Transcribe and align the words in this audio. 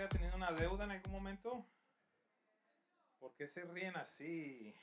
que 0.00 0.04
haya 0.04 0.08
tenido 0.08 0.36
una 0.36 0.52
deuda 0.52 0.84
en 0.84 0.92
algún 0.92 1.12
momento? 1.12 1.66
¿Por 3.18 3.34
qué 3.34 3.46
se 3.46 3.64
ríen 3.64 3.96
así? 3.96 4.74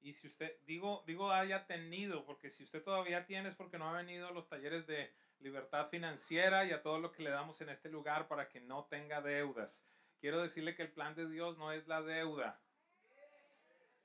Y 0.00 0.14
si 0.14 0.28
usted, 0.28 0.58
digo, 0.64 1.04
digo 1.06 1.30
haya 1.30 1.66
tenido, 1.66 2.24
porque 2.24 2.48
si 2.48 2.64
usted 2.64 2.82
todavía 2.82 3.26
tiene 3.26 3.50
es 3.50 3.56
porque 3.56 3.76
no 3.76 3.90
ha 3.90 3.98
venido 3.98 4.26
a 4.26 4.30
los 4.30 4.48
talleres 4.48 4.86
de 4.86 5.12
libertad 5.40 5.90
financiera 5.90 6.64
y 6.64 6.72
a 6.72 6.82
todo 6.82 6.98
lo 6.98 7.12
que 7.12 7.22
le 7.22 7.28
damos 7.28 7.60
en 7.60 7.68
este 7.68 7.90
lugar 7.90 8.26
para 8.26 8.48
que 8.48 8.62
no 8.62 8.86
tenga 8.86 9.20
deudas. 9.20 9.84
Quiero 10.18 10.40
decirle 10.40 10.74
que 10.74 10.82
el 10.82 10.92
plan 10.92 11.14
de 11.14 11.28
Dios 11.28 11.58
no 11.58 11.70
es 11.70 11.86
la 11.86 12.00
deuda. 12.00 12.58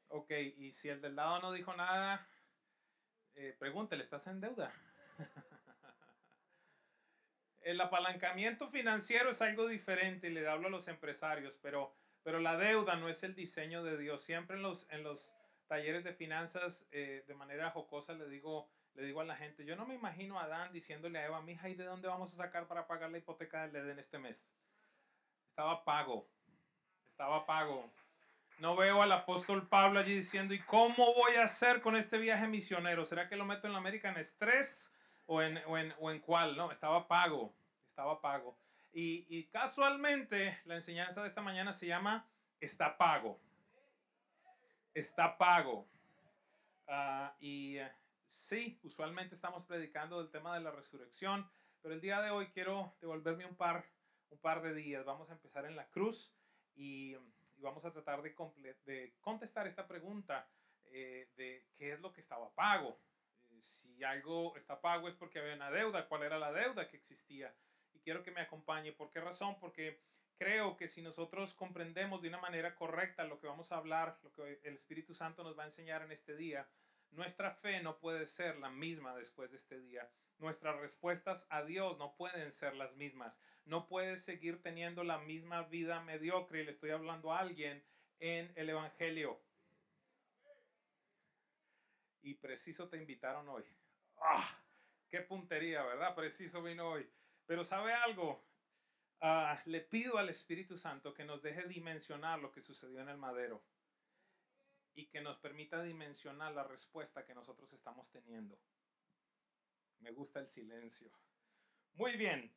Ok, 0.10 0.32
y 0.58 0.74
si 0.74 0.90
el 0.90 1.00
del 1.00 1.16
lado 1.16 1.40
no 1.40 1.54
dijo 1.54 1.74
nada, 1.74 2.28
eh, 3.36 3.56
pregúntele, 3.58 4.04
¿estás 4.04 4.28
en 4.28 4.42
deuda? 4.42 4.74
el 7.66 7.82
apalancamiento 7.82 8.70
financiero 8.70 9.32
es 9.32 9.42
algo 9.42 9.68
diferente 9.68 10.28
y 10.28 10.30
le 10.30 10.48
hablo 10.48 10.68
a 10.68 10.72
los 10.72 10.88
empresarios, 10.88 11.58
pero, 11.64 11.96
pero 12.22 12.40
la 12.40 12.58
deuda 12.58 12.96
no 12.96 13.10
es 13.10 13.24
el 13.24 13.34
diseño 13.34 13.84
de 13.84 13.98
Dios. 13.98 14.24
Siempre 14.24 14.56
en 14.56 14.62
los, 14.62 14.88
en 14.92 15.04
los 15.04 15.34
talleres 15.68 16.04
de 16.04 16.14
finanzas, 16.14 16.88
eh, 16.92 17.26
de 17.28 17.34
manera 17.34 17.72
jocosa, 17.72 18.14
le 18.14 18.30
digo, 18.30 18.70
le 18.94 19.04
digo 19.04 19.20
a 19.20 19.26
la 19.26 19.36
gente, 19.36 19.66
yo 19.66 19.76
no 19.76 19.88
me 19.88 19.96
imagino 19.96 20.40
a 20.40 20.44
Adán 20.44 20.72
diciéndole 20.74 21.18
a 21.18 21.26
Eva, 21.26 21.42
mija, 21.42 21.68
¿y 21.68 21.74
de 21.74 21.86
dónde 21.86 22.08
vamos 22.08 22.32
a 22.36 22.38
sacar 22.38 22.68
para 22.68 22.86
pagar 22.86 23.10
la 23.10 23.18
hipoteca 23.18 23.68
del 23.68 23.76
Edén 23.78 23.98
este 23.98 24.20
mes? 24.20 24.48
Estaba 25.50 25.84
pago, 25.84 26.30
estaba 27.08 27.48
pago. 27.48 27.92
No 28.60 28.76
veo 28.76 29.02
al 29.02 29.12
apóstol 29.12 29.68
Pablo 29.68 30.00
allí 30.00 30.14
diciendo, 30.14 30.54
¿y 30.54 30.60
cómo 30.60 31.16
voy 31.16 31.34
a 31.38 31.46
hacer 31.46 31.82
con 31.82 31.96
este 31.96 32.20
viaje 32.20 32.48
misionero? 32.48 33.06
¿Será 33.06 33.28
que 33.28 33.36
lo 33.36 33.44
meto 33.44 33.66
en 33.66 33.74
la 33.74 33.80
América 33.80 34.10
en 34.10 34.18
estrés? 34.18 34.95
O 35.28 35.42
en, 35.42 35.58
o 35.68 35.78
en, 35.78 35.94
o 36.00 36.12
en 36.12 36.20
cuál, 36.20 36.56
no, 36.56 36.72
estaba 36.72 37.08
pago, 37.08 37.54
estaba 37.90 38.22
pago. 38.22 38.58
Y, 38.94 39.26
y, 39.30 39.48
casualmente 39.48 40.60
la 40.66 40.76
enseñanza 40.76 41.22
de 41.22 41.28
esta 41.28 41.42
mañana 41.42 41.74
se 41.74 41.88
llama 41.88 42.30
Está 42.60 42.98
pago. 42.98 43.40
Está 44.94 45.38
pago. 45.38 45.86
Uh, 46.88 47.28
y 47.40 47.80
uh, 47.80 47.88
sí, 48.30 48.80
usualmente 48.84 49.36
estamos 49.36 49.66
predicando 49.66 50.20
del 50.20 50.32
tema 50.32 50.54
de 50.56 50.62
la 50.62 50.72
resurrección, 50.72 51.50
pero 51.82 51.94
el 51.94 52.00
día 52.00 52.22
de 52.22 52.30
hoy 52.30 52.48
quiero 52.48 52.96
devolverme 53.02 53.46
un 53.46 53.56
par, 53.56 53.86
un 54.30 54.38
par 54.38 54.62
de 54.62 54.74
días. 54.74 55.04
Vamos 55.04 55.30
a 55.30 55.34
empezar 55.34 55.66
en 55.66 55.76
la 55.76 55.90
cruz 55.90 56.34
y, 56.76 57.16
y 57.16 57.62
vamos 57.62 57.84
a 57.84 57.92
tratar 57.92 58.22
de, 58.22 58.34
de 58.86 59.14
contestar 59.20 59.68
esta 59.68 59.88
pregunta 59.88 60.48
eh, 60.86 61.30
de 61.36 61.68
qué 61.76 61.92
es 61.92 62.00
lo 62.00 62.14
que 62.14 62.22
estaba 62.22 62.50
pago 62.54 62.98
si 63.66 64.04
algo 64.04 64.56
está 64.56 64.82
pago 64.82 65.08
es 65.08 65.16
porque 65.16 65.40
había 65.40 65.56
una 65.56 65.72
deuda, 65.72 66.08
cuál 66.08 66.24
era 66.24 66.38
la 66.38 66.52
deuda 66.52 66.88
que 66.88 66.98
existía. 66.98 67.54
Y 67.94 68.00
quiero 68.00 68.24
que 68.24 68.32
me 68.32 68.42
acompañe. 68.42 68.92
¿Por 68.92 69.10
qué 69.10 69.20
razón? 69.20 69.58
Porque 69.60 70.02
creo 70.38 70.76
que 70.78 70.88
si 70.88 71.02
nosotros 71.02 71.54
comprendemos 71.54 72.22
de 72.22 72.30
una 72.30 72.40
manera 72.40 72.76
correcta 72.76 73.24
lo 73.24 73.40
que 73.40 73.48
vamos 73.48 73.72
a 73.72 73.78
hablar, 73.78 74.18
lo 74.24 74.32
que 74.32 74.60
el 74.64 74.76
Espíritu 74.76 75.14
Santo 75.14 75.44
nos 75.44 75.58
va 75.58 75.64
a 75.64 75.68
enseñar 75.68 76.02
en 76.02 76.12
este 76.12 76.36
día, 76.36 76.68
nuestra 77.12 77.52
fe 77.52 77.82
no 77.82 77.98
puede 78.00 78.26
ser 78.26 78.58
la 78.58 78.70
misma 78.70 79.16
después 79.16 79.50
de 79.52 79.58
este 79.58 79.80
día. 79.80 80.10
Nuestras 80.38 80.78
respuestas 80.78 81.46
a 81.50 81.64
Dios 81.64 81.98
no 81.98 82.16
pueden 82.18 82.52
ser 82.52 82.76
las 82.76 82.94
mismas. 82.96 83.40
No 83.64 83.88
puedes 83.88 84.24
seguir 84.24 84.62
teniendo 84.62 85.04
la 85.04 85.20
misma 85.20 85.64
vida 85.64 86.02
mediocre, 86.02 86.62
y 86.62 86.66
le 86.66 86.72
estoy 86.72 86.92
hablando 86.92 87.32
a 87.32 87.40
alguien 87.40 87.84
en 88.20 88.52
el 88.56 88.70
Evangelio 88.70 89.40
y 92.26 92.34
preciso 92.34 92.90
te 92.90 92.98
invitaron 92.98 93.48
hoy. 93.48 93.64
¡Ah! 94.18 94.60
¡Qué 95.10 95.22
puntería, 95.22 95.84
verdad! 95.84 96.16
Preciso 96.16 96.64
vino 96.64 96.90
hoy. 96.90 97.08
Pero 97.46 97.64
¿sabe 97.64 97.94
algo? 97.94 98.44
Uh, 99.22 99.56
le 99.66 99.82
pido 99.82 100.18
al 100.18 100.30
Espíritu 100.30 100.76
Santo 100.76 101.14
que 101.14 101.24
nos 101.24 101.44
deje 101.44 101.68
dimensionar 101.68 102.40
lo 102.40 102.52
que 102.52 102.62
sucedió 102.62 103.02
en 103.02 103.10
el 103.10 103.18
madero 103.18 103.64
y 104.96 105.06
que 105.08 105.22
nos 105.22 105.38
permita 105.38 105.84
dimensionar 105.84 106.54
la 106.54 106.64
respuesta 106.64 107.24
que 107.24 107.36
nosotros 107.36 107.72
estamos 107.74 108.10
teniendo. 108.10 108.60
Me 110.00 110.12
gusta 110.12 110.40
el 110.40 110.48
silencio. 110.48 111.12
Muy 111.94 112.18
bien. 112.18 112.52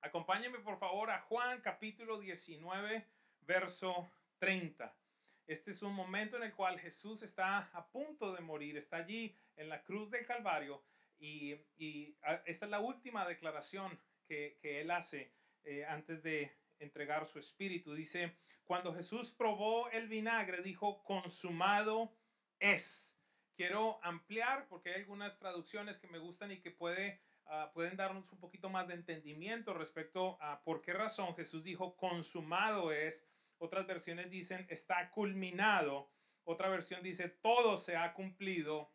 Acompáñenme 0.00 0.60
por 0.60 0.78
favor 0.78 1.10
a 1.10 1.20
Juan 1.22 1.60
capítulo 1.60 2.18
19, 2.18 3.06
verso 3.42 4.10
30. 4.38 4.96
Este 5.46 5.72
es 5.72 5.82
un 5.82 5.94
momento 5.94 6.36
en 6.36 6.44
el 6.44 6.54
cual 6.54 6.80
Jesús 6.80 7.22
está 7.22 7.70
a 7.74 7.86
punto 7.88 8.32
de 8.32 8.40
morir, 8.40 8.78
está 8.78 8.98
allí 8.98 9.36
en 9.56 9.68
la 9.68 9.82
cruz 9.84 10.10
del 10.10 10.24
Calvario 10.24 10.82
y, 11.18 11.52
esta 12.46 12.66
es 12.66 12.70
la 12.70 12.80
última 12.80 13.26
declaración 13.26 13.98
que, 14.26 14.58
él 14.62 14.90
hace 14.90 15.32
eh, 15.64 15.84
antes 15.84 16.22
de 16.22 16.50
entregar 16.78 17.26
su 17.26 17.38
espíritu. 17.38 17.94
Dice, 17.94 18.36
cuando 18.64 18.94
Jesús 18.94 19.30
probó 19.30 19.90
el 19.90 20.08
vinagre, 20.08 20.62
dijo, 20.62 21.02
consumado 21.04 22.16
es. 22.58 23.20
Quiero 23.54 24.02
ampliar 24.02 24.66
porque 24.68 24.90
hay 24.90 25.00
algunas 25.02 25.38
traducciones 25.38 25.98
que 25.98 26.08
me 26.08 26.18
gustan 26.18 26.50
y 26.50 26.60
que 26.60 26.70
puede, 26.70 27.20
ah, 27.46 27.70
pueden 27.72 27.96
darnos 27.96 28.32
un 28.32 28.40
poquito 28.40 28.68
más 28.68 28.88
de 28.88 28.94
entendimiento 28.94 29.74
respecto 29.74 30.38
a 30.40 30.62
por 30.64 30.80
qué 30.80 30.92
razón 30.92 31.36
Jesús 31.36 31.62
dijo, 31.62 31.96
consumado 31.96 32.92
es 32.92 33.28
otras 33.64 33.86
versiones 33.86 34.30
dicen 34.30 34.66
está 34.68 35.10
culminado, 35.10 36.10
otra 36.44 36.68
versión 36.68 37.02
dice 37.02 37.28
todo 37.28 37.76
se 37.76 37.96
ha 37.96 38.12
cumplido. 38.14 38.92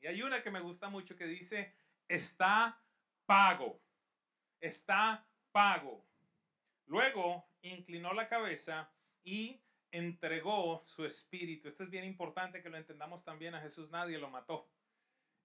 Y 0.00 0.08
hay 0.08 0.22
una 0.22 0.42
que 0.42 0.50
me 0.50 0.60
gusta 0.60 0.88
mucho 0.88 1.16
que 1.16 1.26
dice 1.26 1.74
está 2.08 2.82
pago, 3.26 3.80
está 4.60 5.26
pago. 5.52 6.04
Luego 6.86 7.48
inclinó 7.62 8.12
la 8.12 8.28
cabeza 8.28 8.92
y 9.24 9.62
entregó 9.92 10.82
su 10.86 11.04
espíritu. 11.04 11.68
Esto 11.68 11.84
es 11.84 11.90
bien 11.90 12.04
importante 12.04 12.62
que 12.62 12.70
lo 12.70 12.76
entendamos 12.76 13.24
también 13.24 13.54
a 13.54 13.60
Jesús. 13.60 13.90
Nadie 13.90 14.18
lo 14.18 14.30
mató. 14.30 14.68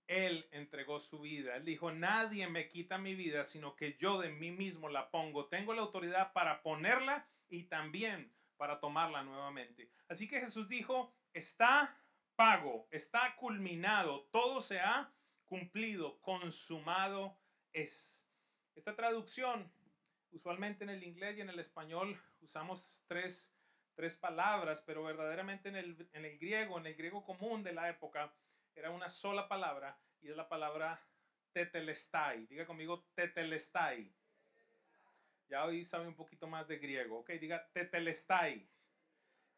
Él 0.08 0.48
entregó 0.52 1.00
su 1.00 1.20
vida. 1.20 1.58
Él 1.58 1.66
dijo, 1.66 1.92
nadie 1.92 2.48
me 2.48 2.70
quita 2.70 2.98
mi 2.98 3.14
vida, 3.14 3.44
sino 3.44 3.76
que 3.76 3.98
yo 4.00 4.20
de 4.20 4.30
mí 4.30 4.52
mismo 4.52 4.90
la 4.90 5.12
pongo. 5.12 5.48
Tengo 5.48 5.74
la 5.74 5.82
autoridad 5.82 6.32
para 6.34 6.64
ponerla 6.64 7.28
y 7.50 7.64
también 7.64 8.34
para 8.58 8.80
tomarla 8.80 9.24
nuevamente. 9.24 9.92
Así 10.08 10.28
que 10.28 10.40
Jesús 10.40 10.68
dijo, 10.68 11.16
está 11.34 11.98
pago, 12.36 12.88
está 12.92 13.36
culminado, 13.36 14.28
todo 14.32 14.62
se 14.62 14.80
ha 14.80 15.12
cumplido, 15.46 16.20
consumado 16.22 17.40
es. 17.74 18.30
Esta 18.76 18.96
traducción, 18.96 19.72
usualmente 20.32 20.84
en 20.84 20.92
el 20.92 21.04
inglés 21.04 21.38
y 21.38 21.42
en 21.42 21.50
el 21.50 21.60
español 21.60 22.22
usamos 22.42 23.04
tres, 23.08 23.58
tres 23.96 24.16
palabras, 24.18 24.84
pero 24.86 25.04
verdaderamente 25.04 25.70
en 25.70 25.76
el, 25.76 26.10
en 26.14 26.26
el 26.26 26.38
griego, 26.38 26.78
en 26.78 26.86
el 26.86 26.96
griego 26.96 27.24
común 27.24 27.64
de 27.64 27.74
la 27.74 27.90
época, 27.90 28.34
era 28.76 28.92
una 28.92 29.10
sola 29.10 29.48
palabra 29.48 30.00
y 30.22 30.30
es 30.30 30.36
la 30.36 30.48
palabra 30.48 31.02
tetelestai. 31.54 32.46
Diga 32.46 32.68
conmigo 32.68 33.08
tetelestai. 33.16 34.14
Ya 35.50 35.64
hoy 35.64 35.86
sabe 35.86 36.08
un 36.08 36.16
poquito 36.16 36.48
más 36.48 36.68
de 36.68 36.78
griego. 36.78 37.20
Ok, 37.20 37.32
diga 37.32 37.70
tetelestai. 37.72 38.70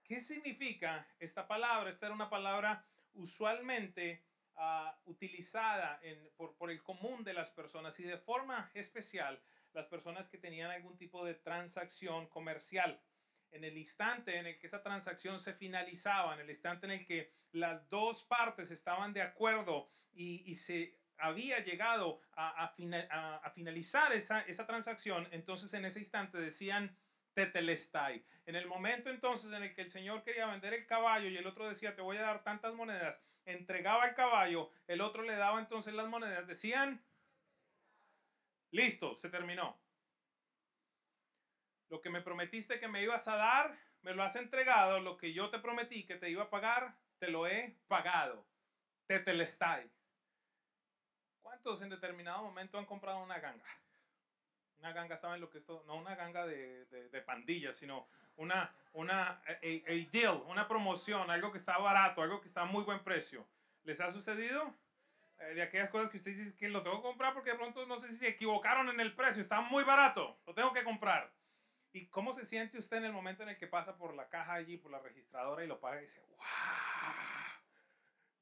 ¿Qué 0.03 0.19
significa 0.19 1.07
esta 1.19 1.47
palabra? 1.47 1.89
Esta 1.89 2.07
era 2.07 2.15
una 2.15 2.29
palabra 2.29 2.85
usualmente 3.13 4.23
uh, 4.55 5.09
utilizada 5.09 5.99
en, 6.03 6.29
por, 6.37 6.55
por 6.57 6.69
el 6.69 6.83
común 6.83 7.23
de 7.23 7.33
las 7.33 7.51
personas 7.51 7.99
y 7.99 8.03
de 8.03 8.17
forma 8.17 8.69
especial 8.73 9.41
las 9.73 9.87
personas 9.87 10.29
que 10.29 10.37
tenían 10.37 10.71
algún 10.71 10.97
tipo 10.97 11.25
de 11.25 11.35
transacción 11.35 12.27
comercial. 12.27 13.01
En 13.51 13.63
el 13.63 13.77
instante 13.77 14.37
en 14.37 14.45
el 14.45 14.59
que 14.59 14.67
esa 14.67 14.83
transacción 14.83 15.39
se 15.39 15.53
finalizaba, 15.53 16.35
en 16.35 16.41
el 16.41 16.49
instante 16.49 16.85
en 16.85 16.91
el 16.91 17.05
que 17.05 17.33
las 17.51 17.89
dos 17.89 18.23
partes 18.23 18.69
estaban 18.69 19.11
de 19.11 19.23
acuerdo 19.23 19.89
y, 20.11 20.43
y 20.49 20.53
se 20.53 20.98
había 21.19 21.59
llegado 21.59 22.19
a, 22.35 22.71
finalizar 23.53 24.13
esa, 24.13 24.41
esa, 24.41 24.65
transacción, 24.65 25.27
entonces 25.31 25.73
en 25.73 25.85
ese 25.85 25.99
instante 25.99 26.37
decían 26.37 26.95
tetelestai. 27.33 28.23
En 28.45 28.55
el 28.55 28.67
momento 28.67 29.09
entonces 29.09 29.51
en 29.53 29.63
el 29.63 29.73
que 29.73 29.81
el 29.81 29.91
Señor 29.91 30.23
quería 30.23 30.47
vender 30.47 30.73
el 30.73 30.85
caballo 30.85 31.29
y 31.29 31.37
el 31.37 31.47
otro 31.47 31.67
decía, 31.67 31.95
te 31.95 32.01
voy 32.01 32.17
a 32.17 32.21
dar 32.21 32.43
tantas 32.43 32.73
monedas, 32.73 33.21
entregaba 33.45 34.07
el 34.07 34.15
caballo, 34.15 34.71
el 34.87 35.01
otro 35.01 35.23
le 35.23 35.35
daba 35.35 35.59
entonces 35.59 35.93
las 35.93 36.07
monedas, 36.07 36.47
decían, 36.47 37.03
listo, 38.71 39.15
se 39.15 39.29
terminó. 39.29 39.79
Lo 41.89 42.01
que 42.01 42.09
me 42.09 42.21
prometiste 42.21 42.79
que 42.79 42.87
me 42.87 43.03
ibas 43.03 43.27
a 43.27 43.35
dar, 43.35 43.77
me 44.01 44.13
lo 44.13 44.23
has 44.23 44.35
entregado, 44.35 44.99
lo 44.99 45.17
que 45.17 45.33
yo 45.33 45.49
te 45.49 45.59
prometí 45.59 46.05
que 46.05 46.15
te 46.15 46.29
iba 46.29 46.43
a 46.43 46.49
pagar, 46.49 46.95
te 47.19 47.29
lo 47.29 47.47
he 47.47 47.77
pagado. 47.87 48.45
Tetelestai. 49.07 49.89
¿Cuántos 51.61 51.81
en 51.81 51.89
determinado 51.89 52.41
momento 52.41 52.77
han 52.77 52.85
comprado 52.85 53.21
una 53.21 53.37
ganga? 53.37 53.65
Una 54.77 54.93
ganga, 54.93 55.17
¿saben 55.17 55.41
lo 55.41 55.49
que 55.49 55.57
es 55.57 55.63
esto? 55.63 55.83
No 55.87 55.97
una 55.97 56.15
ganga 56.15 56.47
de, 56.47 56.85
de, 56.85 57.21
pandilla, 57.21 57.73
sino 57.73 58.07
una, 58.37 58.73
una 58.93 59.41
a, 59.45 60.09
deal, 60.09 60.41
una 60.47 60.69
promoción, 60.69 61.29
algo 61.29 61.51
que 61.51 61.57
está 61.57 61.77
barato, 61.77 62.21
algo 62.21 62.39
que 62.39 62.47
está 62.47 62.61
a 62.61 62.65
muy 62.65 62.85
buen 62.85 63.03
precio. 63.03 63.45
¿Les 63.83 63.99
ha 63.99 64.09
sucedido? 64.09 64.73
Eh, 65.41 65.55
de 65.55 65.61
aquellas 65.61 65.89
cosas 65.89 66.09
que 66.09 66.15
usted 66.15 66.33
dice 66.33 66.55
que 66.55 66.69
lo 66.69 66.81
tengo 66.81 66.95
que 66.95 67.09
comprar 67.09 67.33
porque 67.33 67.51
de 67.51 67.57
pronto 67.57 67.85
no 67.87 67.99
sé 67.99 68.07
si 68.07 68.15
se 68.15 68.29
equivocaron 68.29 68.87
en 68.87 69.01
el 69.01 69.13
precio, 69.13 69.41
está 69.41 69.59
muy 69.59 69.83
barato, 69.83 70.39
lo 70.47 70.53
tengo 70.53 70.71
que 70.71 70.85
comprar. 70.85 71.29
¿Y 71.91 72.07
cómo 72.07 72.31
se 72.31 72.45
siente 72.45 72.77
usted 72.77 72.97
en 72.97 73.05
el 73.05 73.11
momento 73.11 73.43
en 73.43 73.49
el 73.49 73.57
que 73.57 73.67
pasa 73.67 73.97
por 73.97 74.13
la 74.13 74.29
caja 74.29 74.53
allí, 74.53 74.77
por 74.77 74.91
la 74.91 74.99
registradora 74.99 75.61
y 75.61 75.67
lo 75.67 75.81
paga 75.81 75.97
y 75.99 76.03
dice, 76.03 76.21
wow, 76.21 76.37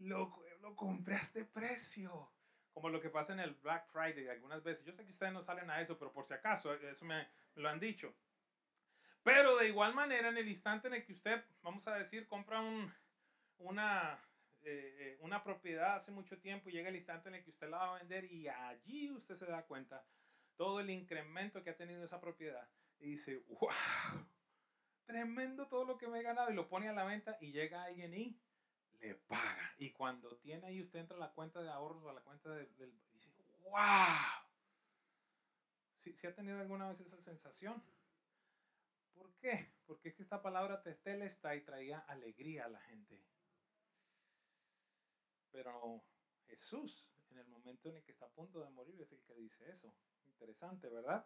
lo, 0.01 0.39
lo 0.61 0.75
compré 0.75 1.15
a 1.15 1.19
este 1.19 1.45
precio? 1.45 2.31
Como 2.77 2.89
lo 2.89 3.01
que 3.01 3.09
pasa 3.09 3.33
en 3.33 3.39
el 3.39 3.55
Black 3.55 3.87
Friday 3.87 4.27
algunas 4.27 4.63
veces. 4.63 4.85
Yo 4.85 4.93
sé 4.93 5.03
que 5.03 5.09
ustedes 5.09 5.33
no 5.33 5.41
salen 5.41 5.67
a 5.71 5.81
eso, 5.81 5.97
pero 5.97 6.13
por 6.13 6.27
si 6.27 6.35
acaso, 6.35 6.71
eso 6.75 7.05
me, 7.05 7.27
me 7.55 7.63
lo 7.63 7.69
han 7.69 7.79
dicho. 7.79 8.13
Pero 9.23 9.57
de 9.57 9.69
igual 9.69 9.95
manera, 9.95 10.29
en 10.29 10.37
el 10.37 10.47
instante 10.47 10.87
en 10.87 10.93
el 10.93 11.03
que 11.03 11.13
usted, 11.13 11.43
vamos 11.63 11.87
a 11.87 11.95
decir, 11.95 12.27
compra 12.27 12.61
un, 12.61 12.93
una, 13.57 14.23
eh, 14.61 14.95
eh, 14.99 15.17
una 15.21 15.43
propiedad 15.43 15.95
hace 15.95 16.11
mucho 16.11 16.37
tiempo 16.37 16.69
y 16.69 16.73
llega 16.73 16.89
el 16.89 16.97
instante 16.97 17.29
en 17.29 17.35
el 17.35 17.43
que 17.43 17.49
usted 17.49 17.67
la 17.67 17.79
va 17.79 17.95
a 17.95 17.97
vender 17.97 18.31
y 18.31 18.47
allí 18.47 19.09
usted 19.09 19.33
se 19.33 19.47
da 19.47 19.65
cuenta 19.65 20.05
todo 20.55 20.79
el 20.79 20.91
incremento 20.91 21.63
que 21.63 21.71
ha 21.71 21.75
tenido 21.75 22.03
esa 22.03 22.21
propiedad 22.21 22.69
y 22.99 23.07
dice, 23.07 23.43
wow, 23.47 23.71
tremendo 25.07 25.67
todo 25.67 25.83
lo 25.83 25.97
que 25.97 26.07
me 26.07 26.19
he 26.19 26.23
ganado 26.23 26.51
y 26.51 26.53
lo 26.53 26.69
pone 26.69 26.89
a 26.89 26.93
la 26.93 27.05
venta 27.05 27.39
y 27.41 27.51
llega 27.51 27.85
alguien 27.85 28.13
y 28.13 28.39
le 28.99 29.15
paga. 29.15 29.75
Y 29.77 29.91
cuando 29.91 30.37
tiene 30.37 30.67
ahí, 30.67 30.81
usted 30.81 30.99
entra 30.99 31.17
a 31.17 31.19
la 31.19 31.31
cuenta 31.31 31.61
de 31.61 31.69
ahorros 31.69 32.03
o 32.03 32.09
a 32.09 32.13
la 32.13 32.21
cuenta 32.21 32.49
del... 32.49 32.67
dice, 32.75 33.43
wow. 33.63 33.73
¿Sí, 35.97 36.13
¿Sí, 36.13 36.27
ha 36.27 36.35
tenido 36.35 36.59
alguna 36.59 36.87
vez 36.89 36.99
esa 37.01 37.21
sensación? 37.21 37.83
¿Por 39.13 39.33
qué? 39.35 39.71
Porque 39.85 40.09
es 40.09 40.15
que 40.15 40.23
esta 40.23 40.41
palabra 40.41 40.81
está 40.85 41.55
y 41.55 41.61
traía 41.61 41.99
alegría 42.07 42.65
a 42.65 42.69
la 42.69 42.79
gente. 42.81 43.21
Pero 45.51 46.03
Jesús, 46.47 47.09
en 47.31 47.37
el 47.39 47.47
momento 47.47 47.89
en 47.89 47.97
el 47.97 48.03
que 48.03 48.11
está 48.11 48.25
a 48.25 48.31
punto 48.31 48.59
de 48.63 48.69
morir, 48.69 49.01
es 49.01 49.11
el 49.11 49.21
que 49.23 49.33
dice 49.35 49.69
eso. 49.69 49.93
Interesante, 50.25 50.87
¿verdad? 50.87 51.25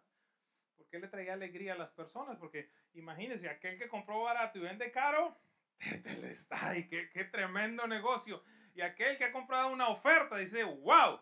¿Por 0.78 0.88
qué 0.88 1.00
le 1.00 1.10
traía 1.10 1.34
alegría 1.34 1.74
a 1.74 1.78
las 1.78 1.92
personas? 1.92 2.38
Porque 2.38 2.72
imagínense, 2.94 3.50
aquel 3.50 3.78
que 3.78 3.90
compró 3.90 4.24
barato 4.24 4.58
y 4.58 4.62
vende 4.62 4.92
caro, 4.92 5.38
y 6.78 6.88
qué, 6.88 7.10
qué 7.12 7.26
tremendo 7.26 7.88
negocio. 7.88 8.44
Y 8.74 8.82
aquel 8.82 9.18
que 9.18 9.26
ha 9.26 9.32
comprado 9.32 9.72
una 9.72 9.90
oferta 9.90 10.38
dice, 10.38 10.64
wow, 10.64 11.20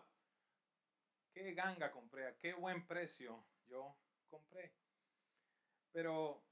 qué 1.32 1.54
ganga 1.54 1.90
compré, 1.90 2.26
a 2.26 2.36
qué 2.38 2.52
buen 2.52 2.86
precio 2.86 3.44
yo 3.66 3.96
compré. 4.28 4.74
Pero 5.92 6.44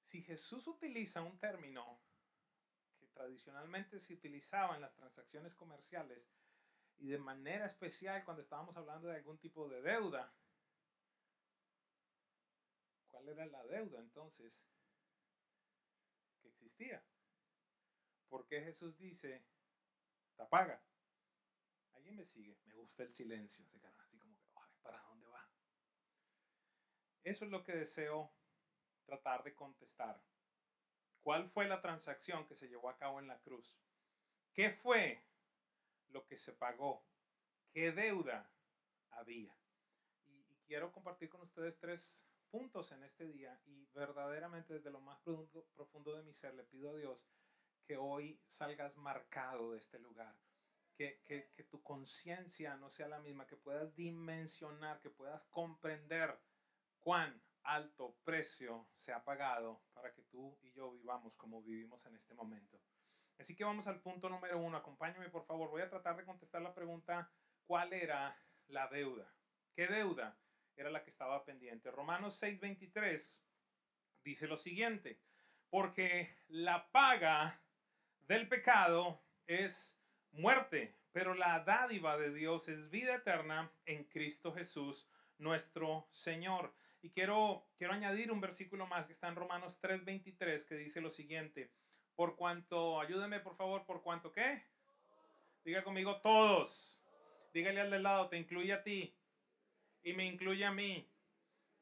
si 0.00 0.22
Jesús 0.22 0.66
utiliza 0.66 1.22
un 1.22 1.38
término 1.38 2.00
que 2.98 3.06
tradicionalmente 3.08 4.00
se 4.00 4.14
utilizaba 4.14 4.74
en 4.74 4.80
las 4.80 4.94
transacciones 4.94 5.54
comerciales 5.54 6.32
y 6.98 7.08
de 7.08 7.18
manera 7.18 7.66
especial 7.66 8.24
cuando 8.24 8.42
estábamos 8.42 8.76
hablando 8.76 9.08
de 9.08 9.16
algún 9.16 9.38
tipo 9.38 9.68
de 9.68 9.82
deuda, 9.82 10.34
¿cuál 13.10 13.28
era 13.28 13.46
la 13.46 13.64
deuda 13.66 14.00
entonces 14.00 14.64
que 16.40 16.48
existía? 16.48 17.04
¿Por 18.32 18.46
qué 18.46 18.62
Jesús 18.62 18.96
dice, 18.96 19.44
te 20.38 20.46
paga? 20.46 20.82
¿Alguien 21.92 22.16
me 22.16 22.24
sigue? 22.24 22.58
Me 22.64 22.72
gusta 22.72 23.02
el 23.02 23.12
silencio, 23.12 23.62
así 23.98 24.18
como 24.18 24.40
¿para 24.80 25.02
dónde 25.02 25.26
va? 25.26 25.46
Eso 27.24 27.44
es 27.44 27.50
lo 27.50 27.62
que 27.62 27.74
deseo 27.76 28.32
tratar 29.04 29.44
de 29.44 29.54
contestar. 29.54 30.24
¿Cuál 31.20 31.50
fue 31.50 31.68
la 31.68 31.82
transacción 31.82 32.46
que 32.46 32.56
se 32.56 32.70
llevó 32.70 32.88
a 32.88 32.96
cabo 32.96 33.20
en 33.20 33.26
la 33.26 33.38
cruz? 33.42 33.78
¿Qué 34.54 34.70
fue 34.70 35.22
lo 36.08 36.24
que 36.24 36.38
se 36.38 36.54
pagó? 36.54 37.04
¿Qué 37.70 37.92
deuda 37.92 38.50
había? 39.10 39.54
Y, 40.24 40.56
quiero 40.64 40.90
compartir 40.90 41.28
con 41.28 41.42
ustedes 41.42 41.78
tres 41.78 42.26
puntos 42.50 42.92
en 42.92 43.04
este 43.04 43.26
día 43.26 43.60
y 43.66 43.84
verdaderamente 43.92 44.72
desde 44.72 44.90
lo 44.90 45.02
más 45.02 45.20
profundo 45.74 46.16
de 46.16 46.22
mi 46.22 46.32
ser 46.32 46.54
le 46.54 46.64
pido 46.64 46.92
a 46.92 46.96
Dios 46.96 47.28
que 47.84 47.96
hoy 47.96 48.40
salgas 48.48 48.96
marcado 48.96 49.72
de 49.72 49.78
este 49.78 49.98
lugar. 49.98 50.34
Que, 50.96 51.22
que, 51.24 51.50
que 51.54 51.64
tu 51.64 51.82
conciencia 51.82 52.76
no 52.76 52.90
sea 52.90 53.08
la 53.08 53.18
misma, 53.18 53.46
que 53.46 53.56
puedas 53.56 53.94
dimensionar, 53.96 55.00
que 55.00 55.10
puedas 55.10 55.44
comprender 55.46 56.38
cuán 57.00 57.42
alto 57.64 58.16
precio 58.24 58.88
se 58.92 59.12
ha 59.12 59.24
pagado 59.24 59.82
para 59.94 60.12
que 60.12 60.22
tú 60.22 60.58
y 60.62 60.72
yo 60.72 60.92
vivamos 60.92 61.36
como 61.36 61.62
vivimos 61.62 62.04
en 62.06 62.16
este 62.16 62.34
momento. 62.34 62.80
Así 63.38 63.56
que 63.56 63.64
vamos 63.64 63.86
al 63.86 64.00
punto 64.00 64.28
número 64.28 64.58
uno. 64.58 64.76
Acompáñame, 64.76 65.28
por 65.28 65.44
favor. 65.44 65.70
Voy 65.70 65.82
a 65.82 65.90
tratar 65.90 66.16
de 66.16 66.24
contestar 66.24 66.62
la 66.62 66.74
pregunta, 66.74 67.30
¿cuál 67.66 67.92
era 67.92 68.36
la 68.68 68.88
deuda? 68.88 69.32
¿Qué 69.74 69.86
deuda 69.86 70.38
era 70.76 70.90
la 70.90 71.02
que 71.02 71.10
estaba 71.10 71.44
pendiente? 71.44 71.90
Romanos 71.90 72.40
6:23 72.40 73.42
dice 74.22 74.46
lo 74.46 74.58
siguiente, 74.58 75.20
porque 75.70 76.36
la 76.48 76.90
paga 76.92 77.61
del 78.32 78.48
pecado 78.48 79.22
es 79.46 80.00
muerte, 80.30 80.96
pero 81.12 81.34
la 81.34 81.60
dádiva 81.64 82.16
de 82.16 82.32
Dios 82.32 82.66
es 82.66 82.88
vida 82.88 83.16
eterna 83.16 83.70
en 83.84 84.04
Cristo 84.04 84.54
Jesús, 84.54 85.06
nuestro 85.36 86.08
Señor. 86.12 86.74
Y 87.02 87.10
quiero, 87.10 87.68
quiero 87.76 87.92
añadir 87.92 88.32
un 88.32 88.40
versículo 88.40 88.86
más 88.86 89.04
que 89.04 89.12
está 89.12 89.28
en 89.28 89.36
Romanos 89.36 89.78
3:23 89.82 90.64
que 90.64 90.76
dice 90.76 91.02
lo 91.02 91.10
siguiente. 91.10 91.74
Por 92.14 92.34
cuanto, 92.36 93.02
ayúdeme 93.02 93.38
por 93.38 93.54
favor, 93.54 93.84
por 93.84 94.02
cuanto 94.02 94.32
qué? 94.32 94.64
Diga 95.62 95.84
conmigo 95.84 96.22
todos. 96.22 97.02
Dígale 97.52 97.82
al 97.82 97.90
del 97.90 98.02
lado, 98.02 98.30
te 98.30 98.38
incluye 98.38 98.72
a 98.72 98.82
ti 98.82 99.14
y 100.02 100.14
me 100.14 100.24
incluye 100.24 100.64
a 100.64 100.72
mí. 100.72 101.06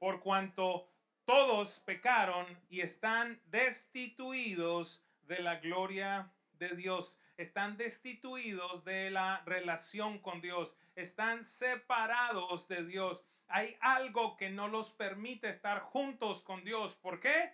Por 0.01 0.21
cuanto 0.21 0.91
todos 1.25 1.79
pecaron 1.79 2.45
y 2.69 2.81
están 2.81 3.41
destituidos 3.47 5.07
de 5.23 5.39
la 5.43 5.61
gloria 5.61 6.35
de 6.61 6.77
Dios. 6.77 7.19
Están 7.37 7.77
destituidos 7.77 8.85
de 8.85 9.11
la 9.11 9.43
relación 9.45 10.21
con 10.21 10.41
Dios. 10.41 10.77
Están 10.95 11.45
separados 11.45 12.69
de 12.69 12.85
Dios 12.87 13.27
hay 13.53 13.77
algo 13.81 14.37
que 14.37 14.49
no 14.49 14.69
los 14.69 14.93
permite 14.93 15.49
estar 15.49 15.81
juntos 15.81 16.43
con 16.43 16.63
Dios. 16.63 16.95
¿Por 16.95 17.19
qué? 17.19 17.53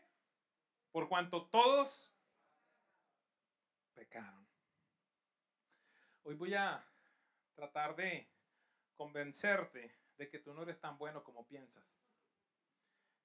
Por 0.93 1.09
cuanto 1.09 1.47
todos 1.47 2.15
pecaron. 3.95 4.47
Hoy 6.23 6.35
voy 6.35 6.53
a 6.53 6.85
tratar 7.55 7.97
de 7.97 8.29
convencerte 8.95 9.97
de 10.19 10.29
que 10.29 10.39
tú 10.39 10.53
no 10.53 10.65
eres 10.65 10.79
tan 10.79 10.99
bueno 10.99 11.25
como 11.25 11.47
piensas. 11.47 11.83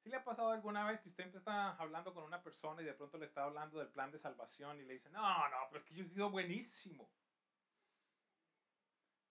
¿Sí 0.03 0.09
le 0.09 0.17
ha 0.17 0.23
pasado 0.23 0.51
alguna 0.51 0.85
vez 0.85 0.99
que 0.99 1.09
usted 1.09 1.35
está 1.35 1.75
hablando 1.75 2.13
con 2.13 2.23
una 2.23 2.41
persona 2.43 2.81
y 2.81 2.85
de 2.85 2.93
pronto 2.93 3.17
le 3.17 3.25
está 3.25 3.43
hablando 3.43 3.79
del 3.79 3.89
plan 3.89 4.11
de 4.11 4.19
salvación 4.19 4.79
y 4.79 4.83
le 4.83 4.93
dice, 4.93 5.09
no, 5.09 5.49
no, 5.49 5.57
pero 5.69 5.79
es 5.79 5.85
que 5.87 5.95
yo 5.95 6.03
he 6.03 6.07
sido 6.07 6.29
buenísimo? 6.31 7.13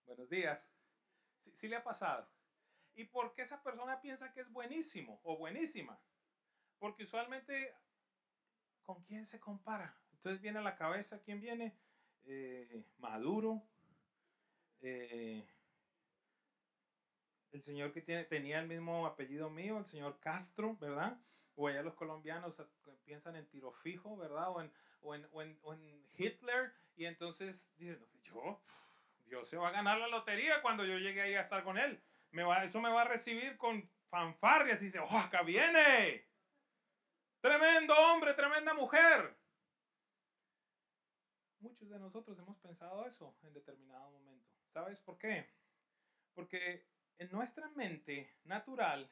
Buenos 0.05 0.29
días. 0.29 0.73
¿Sí, 1.43 1.51
sí 1.57 1.67
le 1.67 1.75
ha 1.75 1.83
pasado? 1.83 2.27
y 2.95 3.05
por 3.05 3.33
qué 3.33 3.43
esa 3.43 3.61
persona 3.63 4.01
piensa 4.01 4.31
que 4.33 4.41
es 4.41 4.51
buenísimo 4.51 5.19
o 5.23 5.37
buenísima. 5.37 5.99
Porque 6.77 7.03
usualmente, 7.03 7.73
¿con 8.81 9.03
quién 9.03 9.25
se 9.25 9.39
compara? 9.39 9.95
Entonces 10.13 10.41
viene 10.41 10.59
a 10.59 10.63
la 10.63 10.75
cabeza, 10.75 11.21
¿quién 11.21 11.41
viene? 11.41 11.79
Eh, 12.23 12.83
Maduro, 12.97 13.63
eh, 14.81 15.50
el 17.51 17.61
señor 17.61 17.91
que 17.93 18.01
tiene, 18.01 18.23
tenía 18.25 18.59
el 18.59 18.67
mismo 18.67 19.05
apellido 19.05 19.49
mío, 19.49 19.77
el 19.77 19.85
señor 19.85 20.19
Castro, 20.19 20.77
¿verdad? 20.77 21.17
O 21.55 21.67
allá 21.67 21.81
los 21.83 21.95
colombianos 21.95 22.61
piensan 23.03 23.35
en 23.35 23.47
tiro 23.47 23.71
fijo, 23.71 24.17
¿verdad? 24.17 24.49
O 24.49 24.61
en, 24.61 24.71
o 25.01 25.15
en, 25.15 25.27
o 25.31 25.41
en, 25.41 25.59
o 25.63 25.73
en 25.73 26.07
Hitler, 26.17 26.73
y 26.95 27.05
entonces 27.05 27.73
dicen, 27.77 28.05
yo, 28.23 28.61
Dios 29.25 29.47
se 29.47 29.57
va 29.57 29.69
a 29.69 29.71
ganar 29.71 29.97
la 29.97 30.07
lotería 30.07 30.61
cuando 30.61 30.85
yo 30.85 30.97
llegue 30.97 31.21
ahí 31.21 31.35
a 31.35 31.41
estar 31.41 31.63
con 31.63 31.77
él 31.77 32.01
eso 32.63 32.79
me 32.79 32.91
va 32.91 33.01
a 33.01 33.07
recibir 33.07 33.57
con 33.57 33.89
fanfarrias 34.09 34.81
y 34.81 34.85
dice, 34.85 34.99
¡oh, 34.99 35.17
acá 35.17 35.43
viene! 35.43 36.25
Tremendo 37.41 37.93
hombre, 37.97 38.33
tremenda 38.33 38.73
mujer. 38.73 39.35
Muchos 41.59 41.89
de 41.89 41.99
nosotros 41.99 42.37
hemos 42.39 42.57
pensado 42.59 43.05
eso 43.05 43.35
en 43.43 43.53
determinado 43.53 44.11
momento. 44.11 44.47
¿Sabes 44.73 44.99
por 44.99 45.17
qué? 45.17 45.49
Porque 46.33 46.87
en 47.21 47.31
nuestra 47.31 47.69
mente 47.75 48.33
natural 48.45 49.07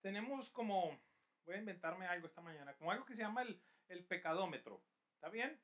tenemos 0.00 0.50
como, 0.50 0.98
voy 1.44 1.56
a 1.56 1.58
inventarme 1.58 2.06
algo 2.06 2.26
esta 2.26 2.40
mañana, 2.40 2.74
como 2.76 2.90
algo 2.90 3.04
que 3.04 3.14
se 3.14 3.20
llama 3.20 3.42
el, 3.42 3.62
el 3.88 4.06
pecadómetro. 4.06 4.82
¿Está 5.16 5.28
bien? 5.28 5.60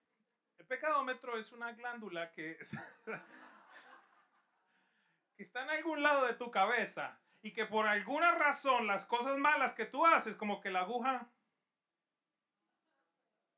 El 0.59 0.67
pecadómetro 0.67 1.38
es 1.38 1.50
una 1.50 1.73
glándula 1.73 2.31
que 2.33 2.59
que 5.37 5.45
está 5.45 5.62
en 5.62 5.71
algún 5.71 6.02
lado 6.02 6.26
de 6.26 6.35
tu 6.35 6.50
cabeza 6.50 7.19
y 7.41 7.55
que 7.55 7.64
por 7.64 7.87
alguna 7.87 8.33
razón 8.33 8.87
las 8.87 9.07
cosas 9.07 9.38
malas 9.38 9.73
que 9.73 9.87
tú 9.87 10.05
haces, 10.05 10.37
como 10.37 10.61
que 10.61 10.71
la 10.71 10.81
aguja 10.81 11.33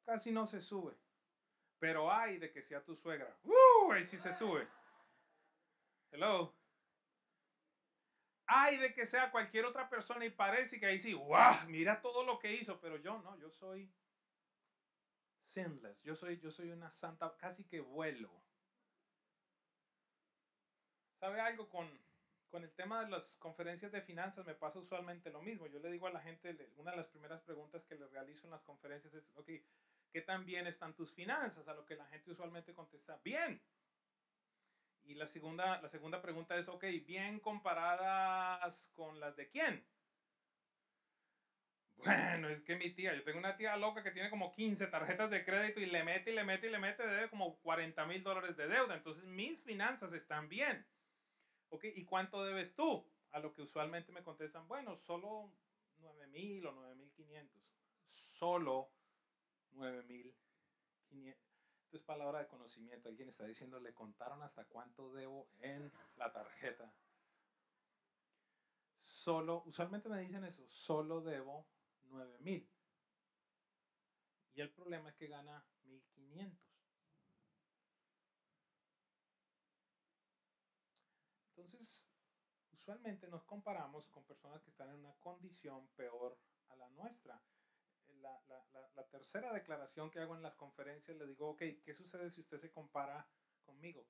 casi 0.06 0.30
no 0.30 0.46
se 0.46 0.60
sube. 0.60 0.96
Pero 1.80 2.12
hay 2.12 2.38
de 2.38 2.52
que 2.52 2.62
sea 2.62 2.84
tu 2.84 2.94
suegra. 2.94 3.36
¡Uh! 3.42 3.90
Ahí 3.90 4.04
sí 4.04 4.18
se 4.18 4.32
sube. 4.32 4.68
Hello. 6.12 6.54
Ay 8.46 8.76
de 8.76 8.92
que 8.92 9.06
sea 9.06 9.30
cualquier 9.30 9.64
otra 9.64 9.88
persona 9.88 10.24
y 10.24 10.30
parece 10.30 10.78
que 10.78 10.86
ahí 10.86 10.98
sí, 10.98 11.14
¡guau! 11.14 11.66
Mira 11.68 12.00
todo 12.02 12.24
lo 12.24 12.38
que 12.38 12.52
hizo, 12.54 12.78
pero 12.80 12.96
yo 12.98 13.18
no, 13.22 13.36
yo 13.38 13.50
soy 13.50 13.90
sinless, 15.40 16.02
yo 16.02 16.14
soy, 16.14 16.38
yo 16.40 16.50
soy 16.50 16.70
una 16.70 16.90
santa, 16.90 17.36
casi 17.38 17.64
que 17.64 17.80
vuelo. 17.80 18.30
¿Sabe 21.20 21.40
algo 21.40 21.68
con, 21.70 21.88
con 22.50 22.64
el 22.64 22.72
tema 22.74 23.04
de 23.04 23.10
las 23.10 23.38
conferencias 23.38 23.92
de 23.92 24.02
finanzas? 24.02 24.44
Me 24.44 24.54
pasa 24.54 24.78
usualmente 24.78 25.30
lo 25.30 25.40
mismo. 25.40 25.66
Yo 25.66 25.78
le 25.78 25.90
digo 25.90 26.06
a 26.06 26.12
la 26.12 26.20
gente, 26.20 26.70
una 26.76 26.90
de 26.90 26.98
las 26.98 27.08
primeras 27.08 27.40
preguntas 27.42 27.84
que 27.84 27.94
le 27.94 28.06
realizo 28.08 28.46
en 28.46 28.50
las 28.50 28.62
conferencias 28.62 29.14
es, 29.14 29.30
ok, 29.34 29.48
¿qué 30.12 30.20
tan 30.20 30.44
bien 30.44 30.66
están 30.66 30.94
tus 30.94 31.14
finanzas? 31.14 31.66
A 31.66 31.74
lo 31.74 31.86
que 31.86 31.96
la 31.96 32.06
gente 32.06 32.30
usualmente 32.30 32.74
contesta, 32.74 33.18
bien. 33.24 33.62
Y 35.04 35.14
la 35.14 35.26
segunda, 35.26 35.80
la 35.82 35.88
segunda 35.88 36.22
pregunta 36.22 36.56
es, 36.56 36.68
ok, 36.68 36.84
¿bien 37.06 37.38
comparadas 37.40 38.90
con 38.94 39.20
las 39.20 39.36
de 39.36 39.48
quién? 39.48 39.84
Bueno, 41.96 42.48
es 42.48 42.62
que 42.64 42.76
mi 42.76 42.90
tía, 42.90 43.14
yo 43.14 43.22
tengo 43.22 43.38
una 43.38 43.56
tía 43.56 43.76
loca 43.76 44.02
que 44.02 44.10
tiene 44.10 44.28
como 44.28 44.52
15 44.52 44.88
tarjetas 44.88 45.30
de 45.30 45.44
crédito 45.44 45.80
y 45.80 45.86
le 45.86 46.02
mete 46.04 46.32
y 46.32 46.34
le 46.34 46.44
mete 46.44 46.66
y 46.66 46.70
le 46.70 46.78
mete, 46.78 47.06
debe 47.06 47.30
como 47.30 47.58
40 47.60 48.04
mil 48.06 48.22
dólares 48.22 48.56
de 48.56 48.66
deuda. 48.66 48.94
Entonces 48.94 49.24
mis 49.24 49.62
finanzas 49.62 50.12
están 50.12 50.48
bien. 50.48 50.86
Ok, 51.70 51.84
¿y 51.84 52.04
cuánto 52.04 52.44
debes 52.44 52.74
tú? 52.74 53.08
A 53.30 53.38
lo 53.38 53.54
que 53.54 53.62
usualmente 53.62 54.12
me 54.12 54.22
contestan, 54.22 54.68
bueno, 54.68 54.96
solo 54.96 55.50
9 55.98 56.26
mil 56.26 56.66
o 56.66 56.72
9 56.72 56.94
mil 56.96 57.10
500. 57.12 57.74
Solo 58.02 58.90
9 59.70 60.02
mil 60.02 60.34
500 61.94 62.00
es 62.00 62.02
palabra 62.02 62.40
de 62.40 62.48
conocimiento. 62.48 63.08
Alguien 63.08 63.28
está 63.28 63.44
diciendo, 63.44 63.78
le 63.78 63.94
contaron 63.94 64.42
hasta 64.42 64.64
cuánto 64.64 65.12
debo 65.12 65.48
en 65.60 65.92
la 66.16 66.32
tarjeta. 66.32 66.92
Solo, 68.96 69.62
usualmente 69.66 70.08
me 70.08 70.20
dicen 70.20 70.44
eso, 70.44 70.66
solo 70.68 71.20
debo 71.20 71.66
9 72.10 72.38
mil. 72.40 72.68
Y 74.54 74.60
el 74.60 74.70
problema 74.70 75.10
es 75.10 75.14
que 75.16 75.28
gana 75.28 75.64
1500. 75.84 76.58
Entonces, 81.50 82.08
usualmente 82.72 83.28
nos 83.28 83.44
comparamos 83.44 84.08
con 84.08 84.24
personas 84.24 84.62
que 84.62 84.70
están 84.70 84.90
en 84.90 84.96
una 84.96 85.14
condición 85.14 85.88
peor 85.96 86.36
a 86.68 86.76
la 86.76 86.88
nuestra 86.90 87.40
la, 88.94 89.04
tercera 89.10 89.52
declaración 89.52 90.10
que 90.10 90.20
hago 90.20 90.34
en 90.34 90.42
las 90.42 90.56
conferencias, 90.56 91.16
le 91.16 91.26
digo, 91.26 91.50
ok, 91.50 91.62
¿qué 91.84 91.94
sucede 91.94 92.30
si 92.30 92.40
usted 92.40 92.58
se 92.58 92.70
compara 92.70 93.26
conmigo? 93.64 94.06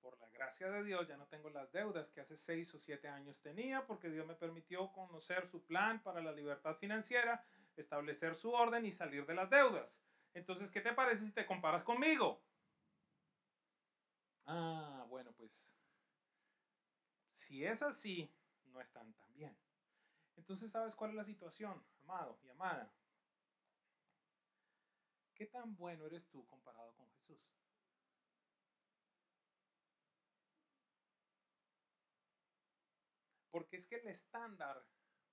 Por 0.00 0.18
la 0.18 0.28
gracia 0.28 0.70
de 0.70 0.84
Dios 0.84 1.06
ya 1.06 1.16
no 1.16 1.26
tengo 1.26 1.50
las 1.50 1.70
deudas 1.72 2.10
que 2.10 2.20
hace 2.20 2.36
seis 2.36 2.74
o 2.74 2.78
siete 2.78 3.08
años 3.08 3.40
tenía 3.40 3.86
porque 3.86 4.10
Dios 4.10 4.26
me 4.26 4.34
permitió 4.34 4.92
conocer 4.92 5.46
su 5.48 5.64
plan 5.64 6.02
para 6.02 6.20
la 6.20 6.32
libertad 6.32 6.76
financiera, 6.76 7.44
establecer 7.76 8.34
su 8.34 8.52
orden 8.52 8.84
y 8.86 8.92
salir 8.92 9.26
de 9.26 9.34
las 9.34 9.50
deudas. 9.50 10.00
Entonces, 10.34 10.70
¿qué 10.70 10.80
te 10.80 10.92
parece 10.92 11.24
si 11.24 11.32
te 11.32 11.46
comparas 11.46 11.82
conmigo? 11.82 12.42
Ah, 14.46 15.04
bueno, 15.08 15.32
pues 15.32 15.74
si 17.30 17.64
es 17.64 17.82
así, 17.82 18.32
no 18.66 18.80
están 18.80 19.12
tan 19.14 19.32
bien. 19.34 19.56
Entonces, 20.36 20.70
¿sabes 20.70 20.94
cuál 20.94 21.10
es 21.10 21.16
la 21.16 21.24
situación, 21.24 21.84
amado 22.08 22.38
y 22.42 22.48
amada? 22.48 22.90
¿Qué 25.34 25.46
tan 25.46 25.76
bueno 25.76 26.06
eres 26.06 26.26
tú 26.30 26.44
comparado 26.46 26.92
con 26.94 27.08
Jesús? 27.10 27.52
Porque 33.50 33.76
es 33.76 33.86
que 33.86 33.96
el 33.96 34.08
estándar 34.08 34.84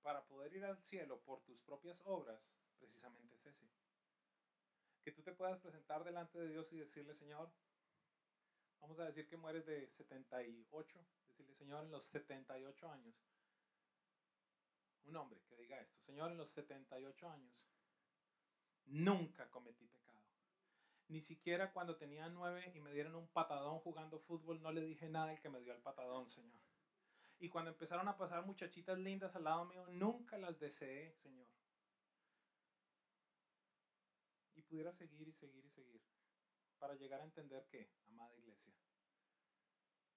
para 0.02 0.24
poder 0.26 0.54
ir 0.54 0.64
al 0.64 0.78
cielo 0.78 1.20
por 1.22 1.42
tus 1.42 1.60
propias 1.60 2.00
obras 2.04 2.52
precisamente 2.78 3.34
es 3.36 3.46
ese. 3.46 3.66
Que 5.02 5.12
tú 5.12 5.22
te 5.22 5.32
puedas 5.32 5.58
presentar 5.58 6.04
delante 6.04 6.38
de 6.38 6.48
Dios 6.48 6.72
y 6.72 6.78
decirle, 6.78 7.14
Señor, 7.14 7.50
vamos 8.80 8.98
a 8.98 9.06
decir 9.06 9.26
que 9.28 9.36
mueres 9.36 9.66
de 9.66 9.88
78, 9.88 11.06
decirle, 11.26 11.54
Señor, 11.54 11.84
en 11.84 11.90
los 11.90 12.04
78 12.04 12.90
años, 12.90 13.24
un 15.06 15.16
hombre 15.16 15.40
que 15.48 15.56
diga 15.56 15.80
esto, 15.80 15.98
Señor, 16.00 16.30
en 16.30 16.38
los 16.38 16.50
78 16.50 17.28
años 17.28 17.68
nunca 18.86 19.48
cometí 19.50 19.86
pecado. 19.86 20.22
Ni 21.08 21.20
siquiera 21.20 21.72
cuando 21.72 21.96
tenía 21.96 22.28
nueve 22.28 22.72
y 22.74 22.80
me 22.80 22.92
dieron 22.92 23.14
un 23.14 23.28
patadón 23.28 23.78
jugando 23.80 24.18
fútbol, 24.18 24.60
no 24.62 24.72
le 24.72 24.80
dije 24.82 25.08
nada 25.08 25.30
al 25.30 25.40
que 25.40 25.48
me 25.48 25.60
dio 25.60 25.72
el 25.72 25.80
patadón, 25.80 26.28
Señor. 26.28 26.60
Y 27.38 27.48
cuando 27.48 27.70
empezaron 27.70 28.08
a 28.08 28.16
pasar 28.16 28.44
muchachitas 28.46 28.98
lindas 28.98 29.36
al 29.36 29.44
lado 29.44 29.66
mío, 29.66 29.86
nunca 29.88 30.38
las 30.38 30.58
deseé, 30.58 31.14
Señor. 31.14 31.46
Y 34.54 34.62
pudiera 34.62 34.92
seguir 34.92 35.28
y 35.28 35.32
seguir 35.32 35.64
y 35.64 35.70
seguir 35.70 36.02
para 36.78 36.94
llegar 36.94 37.20
a 37.20 37.24
entender 37.24 37.66
que, 37.66 37.90
amada 38.08 38.34
iglesia, 38.36 38.74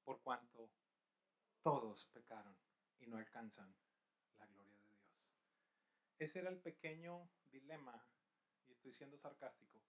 por 0.03 0.21
cuanto 0.21 0.71
todos 1.61 2.05
pecaron 2.13 2.57
y 2.99 3.07
no 3.07 3.17
alcanzan 3.17 3.75
ese 6.19 6.39
era 6.39 6.49
el 6.49 6.59
pequeño 6.59 7.29
dilema, 7.49 8.05
y 8.67 8.73
estoy 8.73 8.91
siendo 8.91 9.17
sarcástico, 9.17 9.81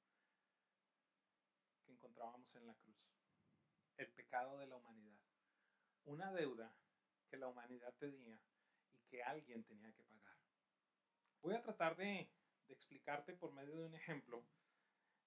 que 1.84 1.92
encontrábamos 1.92 2.54
en 2.54 2.66
la 2.66 2.75
cruz. 2.75 2.96
El 3.96 4.10
pecado 4.12 4.58
de 4.58 4.66
la 4.66 4.76
humanidad. 4.76 5.20
Una 6.04 6.32
deuda 6.32 6.75
que 7.28 7.37
la 7.37 7.49
humanidad 7.49 7.94
tenía 7.99 8.40
y 8.92 8.99
que 9.08 9.22
alguien 9.22 9.64
tenía 9.64 9.92
que 9.92 10.04
pagar. 10.04 10.37
Voy 11.42 11.54
a 11.54 11.62
tratar 11.62 11.96
de, 11.96 12.30
explicarte 12.68 13.34
por 13.34 13.50
medio 13.52 13.76
de 13.76 13.87
un 13.87 13.96
ejemplo 13.96 14.46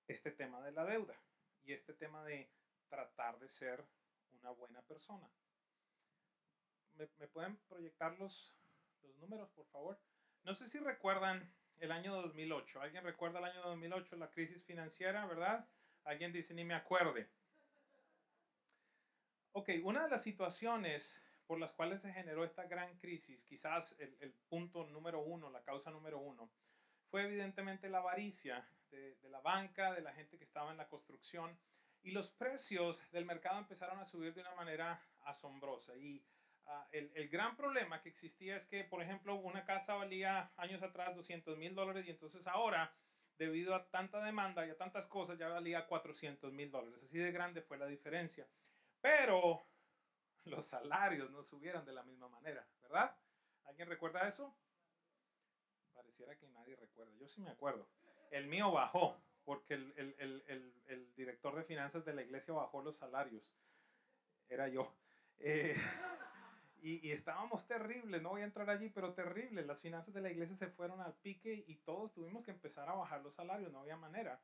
este 0.07 0.31
tema 0.31 0.62
de 0.62 0.72
la 0.72 0.86
deuda 0.86 1.22
y 1.62 1.74
este 1.74 1.93
tema 1.93 2.24
de 2.24 2.50
tratar 2.88 3.38
de 3.38 3.50
ser 3.50 3.86
una 4.31 4.51
buena 4.51 4.81
persona. 4.83 5.29
¿Me, 6.93 7.07
pueden 7.27 7.57
proyectar 7.67 8.17
los, 8.17 8.55
los 9.01 9.17
números, 9.17 9.50
por 9.51 9.67
favor? 9.67 10.00
No 10.43 10.55
sé 10.55 10.67
si 10.67 10.77
recuerdan 10.77 11.50
el 11.77 11.91
año 11.91 12.15
2008. 12.21 12.81
¿Alguien 12.81 13.03
recuerda 13.03 13.39
el 13.39 13.45
año 13.45 13.62
2008, 13.63 14.17
la 14.17 14.29
crisis 14.29 14.63
financiera, 14.65 15.25
verdad? 15.25 15.67
Alguien 16.03 16.33
dice, 16.33 16.53
ni 16.53 16.65
me 16.65 16.73
acuerde. 16.73 17.29
Ok, 19.53 19.69
una 19.83 20.03
de 20.03 20.09
las 20.09 20.23
situaciones 20.23 21.21
por 21.45 21.59
las 21.59 21.71
cuales 21.71 22.01
se 22.01 22.12
generó 22.12 22.43
esta 22.43 22.65
gran 22.65 22.97
crisis, 22.97 23.43
quizás 23.43 23.95
el, 24.00 24.33
punto 24.50 24.85
número 24.88 25.21
uno, 25.21 25.50
la 25.50 25.62
causa 25.62 25.91
número 25.91 26.19
uno, 26.19 26.50
fue 27.09 27.23
evidentemente 27.23 27.89
la 27.89 28.00
avaricia 28.00 28.67
de, 28.89 29.15
de 29.15 29.29
la 29.29 29.41
banca, 29.41 29.91
de 29.91 30.01
la 30.01 30.13
gente 30.13 30.38
que 30.38 30.45
estaba 30.45 30.71
en 30.71 30.77
la 30.77 30.88
construcción, 30.88 31.57
y 32.01 32.12
los 32.12 32.29
precios 32.29 33.03
del 33.12 33.25
mercado 33.25 33.59
empezaron 33.59 34.00
a 34.00 34.05
subir 34.05 34.33
de 34.33 34.41
una 34.41 34.55
manera 34.55 35.01
asombrosa. 35.21 35.95
Y 35.95 36.25
Ah, 36.65 36.88
el, 36.91 37.12
el, 37.15 37.29
gran 37.29 37.58
problema 37.58 38.01
que 38.01 38.10
existía 38.10 38.55
es 38.55 38.65
que, 38.65 38.84
por 38.86 39.01
ejemplo, 39.01 39.36
una 39.36 39.65
casa 39.65 39.96
valía 39.96 40.51
años 40.55 40.82
atrás 40.82 41.15
200 41.15 41.58
mil 41.58 41.75
dólares 41.75 42.05
y 42.08 42.12
entonces 42.12 42.48
ahora, 42.48 42.96
debido 43.38 43.75
a 43.75 43.89
tanta 43.89 44.24
demanda 44.24 44.65
y 44.65 44.70
a 44.70 44.77
tantas 44.77 45.08
cosas, 45.08 45.38
ya 45.38 45.50
valía 45.50 45.88
400 45.88 46.53
mil 46.53 46.72
dólares. 46.72 47.03
Así 47.03 47.17
de 47.17 47.32
grande 47.32 47.62
fue 47.62 47.77
la 47.77 47.86
diferencia. 47.86 48.48
Pero 49.01 49.65
los 50.46 50.65
salarios 50.65 51.29
no 51.32 51.43
subieron 51.43 51.86
de 51.86 51.93
la 51.93 52.03
misma 52.03 52.29
manera, 52.29 52.65
¿verdad? 52.82 53.15
¿Alguien 53.65 53.89
recuerda 53.89 54.27
eso? 54.27 54.55
Pareciera 55.93 56.38
que 56.38 56.48
nadie 56.48 56.75
recuerda. 56.77 57.13
Yo 57.17 57.27
sí 57.27 57.41
me 57.41 57.51
acuerdo. 57.51 57.89
El 58.32 58.48
mío 58.48 58.72
bajó 58.72 59.22
porque 59.43 59.74
el, 59.74 59.93
el, 59.98 60.43
el 60.88 61.15
director 61.15 61.55
de 61.55 61.63
finanzas 61.63 62.05
de 62.05 62.13
la 62.13 62.22
iglesia 62.22 62.53
bajó 62.53 62.82
los 62.82 62.96
salarios. 62.96 63.53
Era 64.48 64.70
yo. 64.70 64.96
Eh, 65.39 65.75
y, 66.83 67.11
estábamos 67.13 67.65
terribles, 67.65 68.21
no 68.21 68.31
voy 68.31 68.41
a 68.41 68.45
entrar 68.45 68.69
allí, 68.69 68.89
pero 68.89 69.13
terribles. 69.13 69.65
Las 69.65 69.79
finanzas 69.79 70.13
de 70.13 70.19
la 70.19 70.29
iglesia 70.29 70.57
se 70.57 70.67
fueron 70.67 70.99
al 70.99 71.13
pique 71.13 71.63
y 71.65 71.77
todos 71.77 72.11
tuvimos 72.11 72.43
que 72.43 72.51
empezar 72.51 72.89
a 72.89 72.93
bajar 72.93 73.21
los 73.21 73.33
salarios, 73.33 73.71
no 73.71 73.79
había 73.79 73.95
manera. 73.95 74.41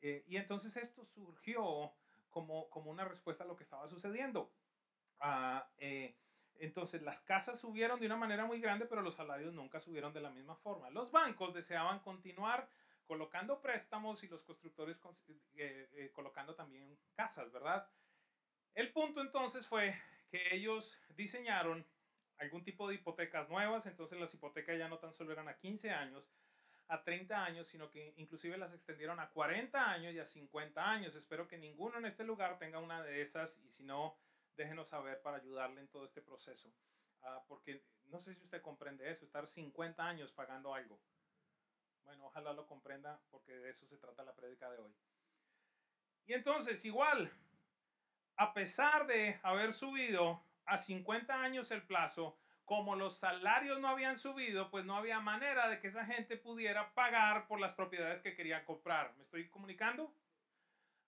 Eh, 0.00 0.24
y 0.28 0.36
entonces 0.36 0.76
esto 0.76 1.04
surgió 1.04 1.92
como, 2.28 2.70
como 2.70 2.92
una 2.92 3.04
respuesta 3.04 3.42
a 3.42 3.46
lo 3.48 3.56
que 3.56 3.64
estaba 3.64 3.88
sucediendo. 3.88 4.52
Ah, 5.18 5.68
eh, 5.78 6.16
entonces 6.60 7.02
las 7.02 7.20
casas 7.22 7.58
subieron 7.58 7.98
de 7.98 8.06
una 8.06 8.16
manera 8.16 8.44
muy 8.44 8.60
grande, 8.60 8.86
pero 8.86 9.02
los 9.02 9.16
salarios 9.16 9.52
nunca 9.52 9.80
subieron 9.80 10.12
de 10.12 10.20
la 10.20 10.30
misma 10.30 10.54
forma. 10.54 10.90
Los 10.90 11.10
bancos 11.10 11.52
deseaban 11.54 11.98
continuar 11.98 12.68
colocando 13.04 13.60
préstamos 13.60 14.22
y 14.22 14.28
los 14.28 14.44
constructores 14.44 15.00
eh, 15.56 16.12
colocando 16.14 16.54
también 16.54 16.96
casas, 17.16 17.50
¿verdad? 17.50 17.90
El 18.74 18.92
punto 18.92 19.20
entonces 19.20 19.66
fue 19.66 20.00
que 20.30 20.54
ellos 20.54 20.98
diseñaron 21.10 21.86
algún 22.38 22.64
tipo 22.64 22.88
de 22.88 22.94
hipotecas 22.94 23.48
nuevas, 23.48 23.86
entonces 23.86 24.18
las 24.18 24.32
hipotecas 24.32 24.78
ya 24.78 24.88
no 24.88 24.98
tan 24.98 25.12
solo 25.12 25.32
eran 25.32 25.48
a 25.48 25.58
15 25.58 25.90
años, 25.90 26.32
a 26.88 27.02
30 27.04 27.44
años, 27.44 27.68
sino 27.68 27.90
que 27.90 28.14
inclusive 28.16 28.56
las 28.56 28.72
extendieron 28.72 29.20
a 29.20 29.30
40 29.30 29.90
años 29.90 30.14
y 30.14 30.18
a 30.18 30.24
50 30.24 30.90
años. 30.90 31.14
Espero 31.14 31.46
que 31.46 31.58
ninguno 31.58 31.98
en 31.98 32.06
este 32.06 32.24
lugar 32.24 32.58
tenga 32.58 32.78
una 32.78 33.02
de 33.02 33.20
esas 33.20 33.58
y 33.58 33.70
si 33.70 33.84
no, 33.84 34.16
déjenos 34.56 34.88
saber 34.88 35.20
para 35.22 35.36
ayudarle 35.36 35.82
en 35.82 35.88
todo 35.88 36.04
este 36.04 36.22
proceso. 36.22 36.72
Ah, 37.22 37.44
porque 37.46 37.84
no 38.06 38.20
sé 38.20 38.34
si 38.34 38.42
usted 38.42 38.62
comprende 38.62 39.10
eso, 39.10 39.24
estar 39.24 39.46
50 39.46 40.02
años 40.02 40.32
pagando 40.32 40.74
algo. 40.74 40.98
Bueno, 42.04 42.26
ojalá 42.26 42.52
lo 42.52 42.66
comprenda 42.66 43.20
porque 43.30 43.52
de 43.52 43.70
eso 43.70 43.86
se 43.86 43.98
trata 43.98 44.24
la 44.24 44.34
prédica 44.34 44.70
de 44.70 44.78
hoy. 44.78 44.92
Y 46.26 46.32
entonces, 46.32 46.84
igual, 46.84 47.30
a 48.40 48.54
pesar 48.54 49.06
de 49.06 49.38
haber 49.42 49.74
subido 49.74 50.42
a 50.64 50.78
50 50.78 51.42
años 51.42 51.70
el 51.72 51.82
plazo, 51.82 52.38
como 52.64 52.96
los 52.96 53.18
salarios 53.18 53.80
no 53.80 53.88
habían 53.88 54.16
subido, 54.16 54.70
pues 54.70 54.86
no 54.86 54.96
había 54.96 55.20
manera 55.20 55.68
de 55.68 55.78
que 55.78 55.88
esa 55.88 56.06
gente 56.06 56.38
pudiera 56.38 56.94
pagar 56.94 57.46
por 57.46 57.60
las 57.60 57.74
propiedades 57.74 58.22
que 58.22 58.34
querían 58.34 58.64
comprar. 58.64 59.14
¿Me 59.18 59.24
estoy 59.24 59.50
comunicando? 59.50 60.14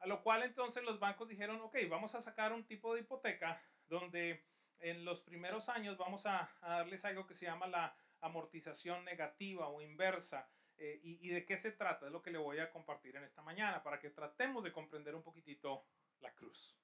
A 0.00 0.06
lo 0.06 0.22
cual 0.22 0.42
entonces 0.42 0.84
los 0.84 1.00
bancos 1.00 1.26
dijeron, 1.26 1.58
ok, 1.62 1.78
vamos 1.88 2.14
a 2.14 2.20
sacar 2.20 2.52
un 2.52 2.66
tipo 2.66 2.92
de 2.92 3.00
hipoteca 3.00 3.58
donde 3.86 4.44
en 4.80 5.06
los 5.06 5.22
primeros 5.22 5.70
años 5.70 5.96
vamos 5.96 6.26
a, 6.26 6.50
darles 6.60 7.02
algo 7.06 7.26
que 7.26 7.34
se 7.34 7.46
llama 7.46 7.66
la 7.66 7.96
amortización 8.20 9.06
negativa 9.06 9.68
o 9.68 9.80
inversa. 9.80 10.50
Eh, 10.76 11.00
y, 11.02 11.28
de 11.30 11.46
qué 11.46 11.56
se 11.56 11.72
trata? 11.72 12.04
Es 12.04 12.12
lo 12.12 12.20
que 12.20 12.30
le 12.30 12.36
voy 12.36 12.58
a 12.58 12.70
compartir 12.70 13.16
en 13.16 13.24
esta 13.24 13.40
mañana 13.40 13.82
para 13.82 13.98
que 13.98 14.10
tratemos 14.10 14.62
de 14.62 14.72
comprender 14.72 15.14
un 15.14 15.22
poquitito 15.22 15.86
la 16.20 16.34
cruz. 16.34 16.76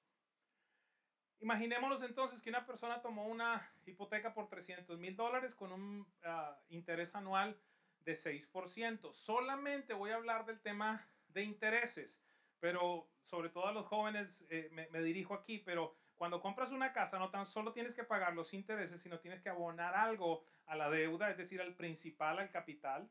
Imaginémonos 1.39 2.01
entonces 2.03 2.41
que 2.41 2.49
una 2.49 2.65
persona 2.65 3.01
tomó 3.01 3.25
una 3.25 3.71
hipoteca 3.85 4.33
por 4.33 4.49
300 4.49 4.99
mil 4.99 5.15
dólares 5.15 5.55
con 5.55 5.71
un 5.71 6.05
ah, 6.23 6.57
interés 6.69 7.15
anual 7.15 7.57
de 8.03 8.13
6%. 8.13 9.13
Solamente 9.13 9.93
voy 9.93 10.11
a 10.11 10.15
hablar 10.15 10.45
del 10.45 10.59
tema 10.59 11.05
de 11.29 11.43
intereses, 11.43 12.21
pero 12.59 13.09
sobre 13.21 13.49
todo 13.49 13.67
a 13.67 13.71
los 13.71 13.85
jóvenes 13.85 14.45
eh, 14.49 14.69
me, 14.73 14.89
me 14.89 15.01
dirijo 15.01 15.33
aquí, 15.33 15.59
pero 15.59 15.95
cuando 16.17 16.41
compras 16.41 16.71
una 16.71 16.91
casa 16.91 17.17
no 17.17 17.29
tan 17.29 17.45
solo 17.45 17.71
tienes 17.71 17.93
que 17.93 18.03
pagar 18.03 18.33
los 18.33 18.53
intereses, 18.53 19.01
sino 19.01 19.19
tienes 19.19 19.41
que 19.41 19.47
abonar 19.47 19.95
algo 19.95 20.43
a 20.65 20.75
la 20.75 20.89
deuda, 20.89 21.31
es 21.31 21.37
decir, 21.37 21.61
al 21.61 21.75
principal, 21.75 22.39
al 22.39 22.51
capital. 22.51 23.09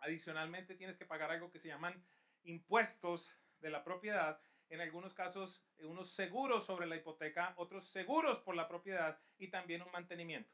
Adicionalmente, 0.00 0.74
tienes 0.74 0.98
que 0.98 1.06
pagar 1.06 1.30
algo 1.30 1.50
que 1.50 1.58
se 1.58 1.68
llaman 1.68 2.04
impuestos 2.44 3.34
de 3.60 3.70
la 3.70 3.82
propiedad. 3.82 4.38
En 4.68 4.80
algunos 4.80 5.14
casos, 5.14 5.64
eh, 5.78 5.86
unos 5.86 6.10
seguros 6.10 6.64
sobre 6.64 6.86
la 6.86 6.96
hipoteca, 6.96 7.54
otros 7.56 7.86
seguros 7.88 8.40
por 8.40 8.56
la 8.56 8.66
propiedad 8.66 9.18
y 9.38 9.48
también 9.48 9.82
un 9.82 9.92
mantenimiento. 9.92 10.52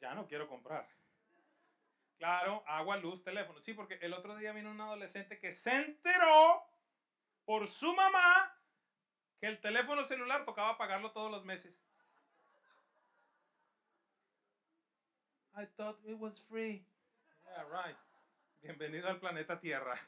Ya 0.00 0.14
no 0.14 0.26
quiero 0.26 0.48
comprar. 0.48 0.88
Claro, 2.18 2.64
agua, 2.66 2.96
luz, 2.96 3.22
teléfono. 3.22 3.60
Sí, 3.60 3.74
porque 3.74 3.94
el 4.00 4.12
otro 4.12 4.36
día 4.36 4.52
vino 4.52 4.70
un 4.70 4.80
adolescente 4.80 5.38
que 5.38 5.52
se 5.52 5.74
enteró 5.76 6.64
por 7.44 7.68
su 7.68 7.94
mamá 7.94 8.52
que 9.38 9.46
el 9.46 9.60
teléfono 9.60 10.04
celular 10.04 10.44
tocaba 10.44 10.78
pagarlo 10.78 11.12
todos 11.12 11.30
los 11.30 11.44
meses. 11.44 11.82
I 15.56 15.66
thought 15.76 15.98
it 16.04 16.18
was 16.18 16.40
free. 16.48 16.84
Yeah, 17.44 17.64
right. 17.64 17.96
Bienvenido 18.60 19.08
al 19.08 19.20
planeta 19.20 19.60
Tierra. 19.60 20.00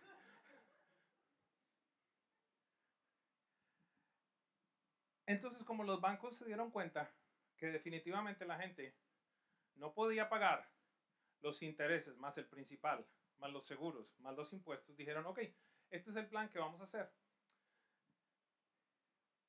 Entonces, 5.26 5.62
como 5.64 5.84
los 5.84 6.00
bancos 6.00 6.36
se 6.36 6.44
dieron 6.44 6.70
cuenta 6.70 7.10
que 7.56 7.66
definitivamente 7.66 8.46
la 8.46 8.58
gente 8.58 8.96
no 9.74 9.92
podía 9.92 10.28
pagar 10.28 10.70
los 11.40 11.62
intereses 11.62 12.16
más 12.16 12.38
el 12.38 12.46
principal, 12.46 13.06
más 13.38 13.50
los 13.50 13.66
seguros, 13.66 14.18
más 14.20 14.36
los 14.36 14.52
impuestos, 14.52 14.96
dijeron, 14.96 15.26
ok, 15.26 15.40
este 15.90 16.10
es 16.10 16.16
el 16.16 16.28
plan 16.28 16.48
que 16.48 16.58
vamos 16.58 16.80
a 16.80 16.84
hacer. 16.84 17.12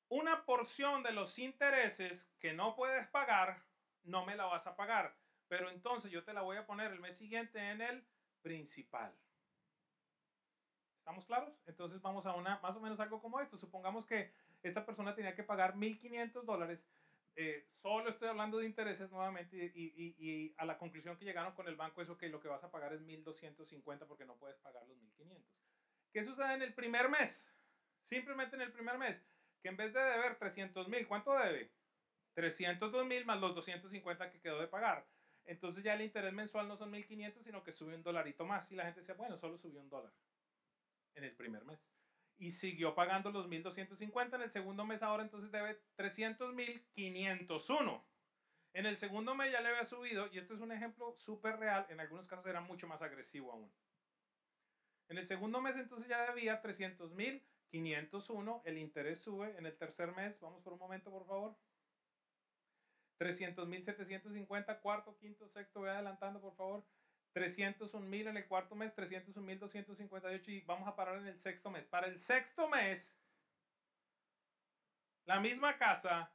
Una 0.10 0.46
porción 0.46 1.04
de 1.04 1.12
los 1.12 1.38
intereses 1.38 2.34
que 2.40 2.54
no 2.54 2.76
puedes 2.76 3.08
pagar, 3.08 3.64
no 4.04 4.26
me 4.26 4.36
la 4.36 4.46
vas 4.46 4.68
a 4.68 4.76
pagar 4.76 5.16
pero 5.48 5.70
entonces 5.70 6.12
yo 6.12 6.24
te 6.24 6.34
la 6.34 6.42
voy 6.42 6.58
a 6.58 6.66
poner 6.66 6.92
el 6.92 7.00
mes 7.00 7.18
siguiente 7.18 7.60
en 7.60 7.82
el 7.82 8.06
principal. 8.42 9.14
¿Estamos 11.00 11.26
claros? 11.26 11.54
Entonces 11.66 12.02
vamos 12.02 12.26
a 12.26 12.34
una, 12.34 12.60
más 12.60 12.76
o 12.76 12.82
menos 12.82 13.00
algo 13.00 13.22
como 13.22 13.40
esto. 13.40 13.58
Supongamos 13.58 14.06
que 14.06 14.34
esta 14.64 14.86
persona 14.86 15.16
tenía 15.16 15.36
que 15.36 15.44
pagar 15.44 15.76
1.500 15.76 16.44
dólares. 16.44 16.84
Eh, 17.36 17.68
solo 17.82 18.10
estoy 18.10 18.30
hablando 18.30 18.58
de 18.58 18.66
intereses 18.66 19.12
nuevamente 19.12 19.72
y, 19.76 20.16
y, 20.18 20.56
a 20.58 20.66
la 20.66 20.80
conclusión 20.80 21.18
que 21.18 21.26
llegaron 21.26 21.54
con 21.54 21.68
el 21.68 21.76
banco 21.76 22.02
es 22.02 22.10
que 22.18 22.30
lo 22.30 22.40
que 22.40 22.48
vas 22.48 22.64
a 22.64 22.72
pagar 22.72 22.94
es 22.94 23.02
1.250 23.02 24.08
porque 24.08 24.26
no 24.26 24.36
puedes 24.38 24.58
pagar 24.58 24.86
los 24.88 24.98
1.500. 24.98 25.44
¿Qué 26.12 26.26
sucede 26.26 26.56
en 26.56 26.64
el 26.64 26.74
primer 26.74 27.10
mes? 27.10 27.54
Simplemente 28.02 28.56
en 28.56 28.64
el 28.64 28.72
primer 28.72 28.98
mes, 28.98 29.24
que 29.62 29.68
en 29.68 29.78
vez 29.78 29.94
de 29.94 30.00
deber 30.00 30.38
300 30.40 30.88
mil, 30.88 31.08
¿cuánto 31.08 31.38
debe? 31.38 31.72
302 32.34 33.06
mil 33.06 33.26
más 33.26 33.40
los 33.40 33.54
250 33.54 34.32
que 34.32 34.42
quedó 34.42 34.60
de 34.60 34.68
pagar. 34.68 35.06
Entonces 35.46 35.84
ya 35.84 35.94
el 35.94 36.02
interés 36.02 36.34
mensual 36.34 36.68
no 36.68 36.76
son 36.76 36.92
1.500, 36.92 37.44
sino 37.44 37.64
que 37.64 37.72
sube 37.72 37.96
un 37.96 38.04
dolarito 38.04 38.46
más. 38.46 38.72
Y 38.72 38.76
la 38.76 38.86
gente 38.86 39.00
decía, 39.00 39.16
bueno, 39.16 39.38
solo 39.38 39.58
subió 39.58 39.80
un 39.80 39.90
dólar 39.90 40.14
en 41.16 41.24
el 41.24 41.36
primer 41.36 41.64
mes. 41.66 41.80
Y 42.38 42.52
siguió 42.52 42.94
pagando 42.94 43.32
los 43.32 43.48
1.250 43.48 44.36
en 44.36 44.42
el 44.44 44.52
segundo 44.52 44.86
mes, 44.86 45.02
ahora 45.02 45.24
entonces 45.24 45.52
debe 45.52 45.82
300.501. 45.98 48.04
En 48.74 48.86
el 48.86 48.98
segundo 48.98 49.34
mes 49.34 49.52
ya 49.52 49.62
le 49.62 49.70
había 49.70 49.86
subido, 49.86 50.28
y 50.32 50.38
este 50.38 50.54
es 50.54 50.60
un 50.60 50.72
ejemplo 50.72 51.16
súper 51.18 51.58
real, 51.58 51.88
en 51.90 52.00
algunos 52.00 52.28
casos 52.28 52.46
era 52.46 52.62
mucho 52.62 52.88
más 52.88 53.02
agresivo 53.02 53.52
aún. 53.52 53.72
En 55.10 55.18
el 55.18 55.26
segundo 55.26 55.62
mes 55.62 55.78
entonces 55.78 56.10
ya 56.10 56.28
debía 56.28 56.62
300.501, 56.62 58.62
el 58.66 58.78
interés 58.78 59.20
sube. 59.20 59.58
En 59.58 59.66
el 59.66 59.76
tercer 59.78 60.14
mes, 60.16 60.40
vamos 60.40 60.62
por 60.62 60.74
un 60.74 60.80
momento 60.80 61.10
por 61.10 61.26
favor. 61.26 61.58
300.750, 63.20 64.82
cuarto, 64.82 65.18
quinto, 65.18 65.48
sexto, 65.48 65.80
voy 65.80 65.90
adelantando 65.90 66.40
por 66.40 66.56
favor. 66.56 66.86
301.000 67.34 68.30
en 68.30 68.38
el 68.38 68.48
cuarto 68.48 68.76
mes, 68.76 68.96
301.258 68.96 70.48
y 70.50 70.62
vamos 70.62 70.88
a 70.88 70.96
parar 70.96 71.18
en 71.18 71.28
el 71.28 71.40
sexto 71.40 71.70
mes. 71.70 71.86
Para 71.86 72.08
el 72.08 72.20
sexto 72.20 72.68
mes, 72.68 73.16
la 75.26 75.40
misma 75.40 75.78
casa, 75.78 76.32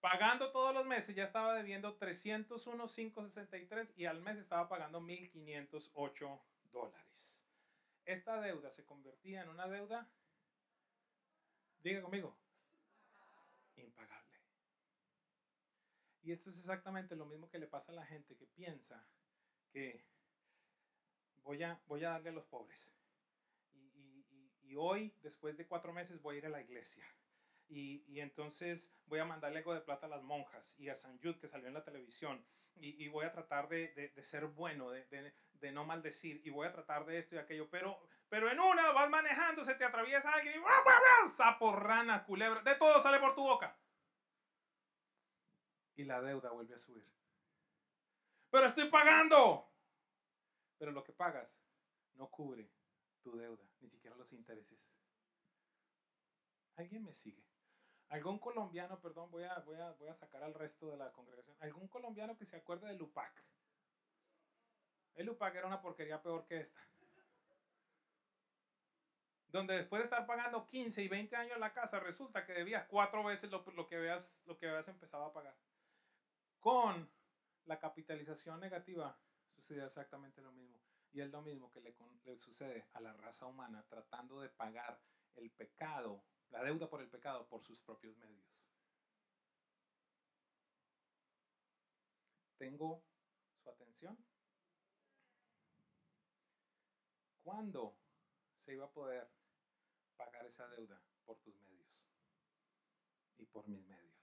pagando 0.00 0.52
todos 0.52 0.74
los 0.74 0.86
meses, 0.86 1.16
ya 1.16 1.24
estaba 1.24 1.54
debiendo 1.54 1.98
301.563 1.98 3.92
y 3.96 4.04
al 4.04 4.20
mes 4.20 4.36
estaba 4.38 4.68
pagando 4.68 5.00
1.508 5.00 6.40
dólares. 6.70 7.42
Esta 8.04 8.40
deuda 8.40 8.70
se 8.70 8.84
convertía 8.84 9.42
en 9.42 9.48
una 9.48 9.66
deuda, 9.66 10.06
diga 11.80 12.02
conmigo, 12.02 12.38
impagable. 13.76 14.38
Y 16.22 16.32
esto 16.32 16.50
es 16.50 16.58
exactamente 16.58 17.16
lo 17.16 17.24
mismo 17.24 17.48
que 17.48 17.58
le 17.58 17.66
pasa 17.66 17.92
a 17.92 17.94
la 17.94 18.06
gente 18.06 18.36
que 18.36 18.46
piensa 18.46 19.06
que 19.72 20.04
voy 21.44 21.62
a, 21.62 21.80
voy 21.86 22.04
a 22.04 22.10
darle 22.10 22.30
a 22.30 22.32
los 22.32 22.44
pobres. 22.46 22.94
Y, 24.62 24.76
hoy, 24.76 25.14
después 25.22 25.56
de 25.56 25.68
cuatro 25.68 25.92
meses, 25.92 26.20
voy 26.20 26.34
a 26.34 26.38
ir 26.38 26.46
a 26.46 26.50
la 26.50 26.60
iglesia. 26.60 27.04
Y, 27.68 28.18
entonces 28.18 28.92
voy 29.06 29.20
a 29.20 29.24
mandarle 29.24 29.58
algo 29.58 29.72
de 29.72 29.80
plata 29.80 30.06
a 30.06 30.08
las 30.08 30.22
monjas 30.22 30.74
y 30.80 30.88
a 30.88 30.96
San 30.96 31.16
Jude 31.18 31.38
que 31.38 31.48
salió 31.48 31.68
en 31.68 31.74
la 31.74 31.84
televisión. 31.84 32.44
Y, 32.76 33.06
voy 33.08 33.24
a 33.24 33.32
tratar 33.32 33.68
de, 33.68 34.12
ser 34.22 34.46
bueno, 34.46 34.90
de, 34.90 35.72
no 35.72 35.84
maldecir. 35.84 36.40
Y 36.44 36.50
voy 36.50 36.66
a 36.66 36.72
tratar 36.72 37.06
de 37.06 37.20
esto 37.20 37.36
y 37.36 37.38
aquello. 37.38 37.70
Pero, 37.70 38.00
pero 38.28 38.50
en 38.50 38.58
una 38.58 38.90
vas 38.90 39.08
manejando, 39.10 39.64
se 39.64 39.76
te 39.76 39.84
atraviesa 39.84 40.32
alguien 40.32 40.60
y 40.60 41.28
sapo, 41.30 41.76
rana, 41.76 42.24
culebra, 42.24 42.62
de 42.62 42.74
todo 42.74 43.00
sale 43.02 43.20
por 43.20 43.34
tu 43.34 43.42
boca 43.42 43.78
y 45.96 46.04
la 46.04 46.20
deuda 46.20 46.50
vuelve 46.50 46.74
a 46.74 46.78
subir. 46.78 47.06
Pero 48.50 48.66
estoy 48.66 48.88
pagando. 48.88 49.63
Pero 50.84 50.92
lo 50.92 51.02
que 51.02 51.14
pagas 51.14 51.58
no 52.16 52.30
cubre 52.30 52.70
tu 53.22 53.34
deuda, 53.34 53.64
ni 53.80 53.88
siquiera 53.88 54.14
los 54.16 54.34
intereses. 54.34 54.86
¿Alguien 56.76 57.02
me 57.02 57.14
sigue? 57.14 57.42
¿Algún 58.10 58.38
colombiano, 58.38 59.00
perdón, 59.00 59.30
voy 59.30 59.44
a, 59.44 59.60
voy, 59.60 59.78
a, 59.78 59.92
voy 59.92 60.08
a 60.08 60.14
sacar 60.14 60.42
al 60.42 60.52
resto 60.52 60.90
de 60.90 60.98
la 60.98 61.10
congregación, 61.10 61.56
algún 61.60 61.88
colombiano 61.88 62.36
que 62.36 62.44
se 62.44 62.56
acuerde 62.56 62.86
del 62.88 63.00
UPAC? 63.00 63.32
El 65.14 65.30
UPAC 65.30 65.54
era 65.54 65.68
una 65.68 65.80
porquería 65.80 66.20
peor 66.20 66.44
que 66.44 66.60
esta. 66.60 66.86
Donde 69.48 69.76
después 69.76 70.00
de 70.00 70.04
estar 70.04 70.26
pagando 70.26 70.66
15 70.66 71.02
y 71.02 71.08
20 71.08 71.34
años 71.34 71.58
la 71.58 71.72
casa, 71.72 71.98
resulta 71.98 72.44
que 72.44 72.52
debías 72.52 72.86
cuatro 72.88 73.24
veces 73.24 73.50
lo, 73.50 73.64
que, 73.86 73.96
veas, 73.96 74.42
lo 74.44 74.58
que 74.58 74.68
habías 74.68 74.88
empezado 74.88 75.24
a 75.24 75.32
pagar. 75.32 75.56
Con 76.60 77.10
la 77.64 77.78
capitalización 77.78 78.60
negativa 78.60 79.18
sucede 79.64 79.86
exactamente 79.86 80.42
lo 80.42 80.52
mismo. 80.52 80.78
Y 81.12 81.20
es 81.20 81.30
lo 81.30 81.40
mismo 81.40 81.72
que 81.72 81.80
le, 81.80 81.94
sucede 82.38 82.86
a 82.92 83.00
la 83.00 83.14
raza 83.14 83.46
humana 83.46 83.86
tratando 83.88 84.40
de 84.40 84.50
pagar 84.50 85.00
el 85.36 85.50
pecado, 85.50 86.22
la 86.50 86.62
deuda 86.62 86.88
por 86.90 87.00
el 87.00 87.08
pecado, 87.08 87.48
por 87.48 87.62
sus 87.62 87.80
propios 87.80 88.16
medios. 88.18 88.66
¿Tengo 92.58 93.04
su 93.62 93.70
atención? 93.70 94.18
¿Cuándo 97.42 97.96
se 98.58 98.74
iba 98.74 98.84
a 98.84 98.92
poder 98.92 99.30
pagar 100.16 100.46
esa 100.46 100.68
deuda 100.68 101.00
por 101.24 101.38
tus 101.40 101.58
medios 101.62 102.06
y 103.38 103.46
por 103.46 103.66
mis 103.66 103.84
medios? 103.86 104.13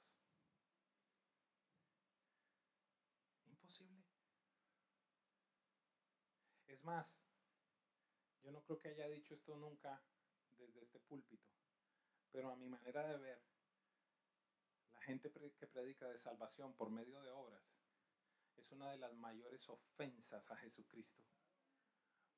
Más, 6.84 7.20
yo 8.42 8.52
no 8.52 8.64
creo 8.64 8.80
que 8.80 8.90
haya 8.90 9.08
dicho 9.08 9.36
esto 9.36 9.56
nunca 9.56 10.02
desde 10.58 10.82
este 10.82 11.00
púlpito, 11.00 11.48
pero 12.32 12.52
a 12.52 12.56
mi 12.56 12.68
manera 12.68 13.08
de 13.08 13.18
ver, 13.18 13.42
la 14.94 15.02
gente 15.02 15.32
que 15.32 15.68
predica 15.68 16.08
de 16.08 16.18
salvación 16.18 16.74
por 16.74 16.90
medio 16.90 17.22
de 17.22 17.32
obras 17.32 17.64
es 18.58 18.72
una 18.72 18.92
de 18.92 18.98
las 18.98 19.14
mayores 19.14 19.68
ofensas 19.70 20.50
a 20.52 20.58
Jesucristo. 20.58 21.22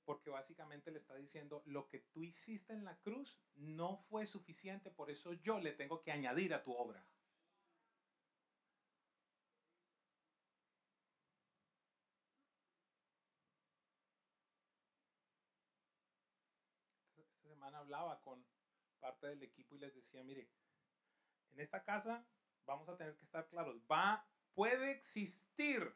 Porque 0.06 0.30
básicamente 0.30 0.92
le 0.92 0.98
está 0.98 1.16
diciendo, 1.16 1.64
lo 1.66 1.88
que 1.88 2.00
tú 2.00 2.24
hiciste 2.24 2.74
en 2.74 2.84
la 2.84 2.98
cruz 3.00 3.40
no 3.56 3.98
fue 4.10 4.26
suficiente, 4.26 4.92
por 4.92 5.10
eso 5.10 5.34
yo 5.34 5.60
le 5.60 5.72
tengo 5.72 6.02
que 6.02 6.12
añadir 6.12 6.54
a 6.54 6.64
tu 6.64 6.74
obra. 6.74 7.06
Esta 17.18 17.40
semana 17.50 17.83
con 18.22 18.46
parte 19.00 19.28
del 19.28 19.44
equipo 19.44 19.76
y 19.76 19.80
les 19.80 19.94
decía, 19.94 20.24
mire, 20.24 20.50
en 21.52 21.60
esta 21.60 21.84
casa 21.84 22.26
vamos 22.66 22.90
a 22.90 22.98
tener 22.98 23.16
que 23.16 23.26
estar 23.26 23.48
claros, 23.50 23.78
va, 23.90 24.26
puede 24.54 24.92
existir 24.92 25.94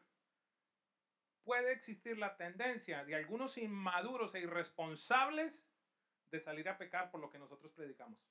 puede 1.48 1.72
existir 1.72 2.18
la 2.18 2.36
tendencia 2.36 3.06
de 3.06 3.14
algunos 3.14 3.56
inmaduros 3.56 4.34
e 4.34 4.40
irresponsables 4.40 5.66
de 6.30 6.40
salir 6.40 6.68
a 6.68 6.76
pecar 6.76 7.10
por 7.10 7.20
lo 7.20 7.30
que 7.30 7.38
nosotros 7.38 7.72
predicamos. 7.72 8.28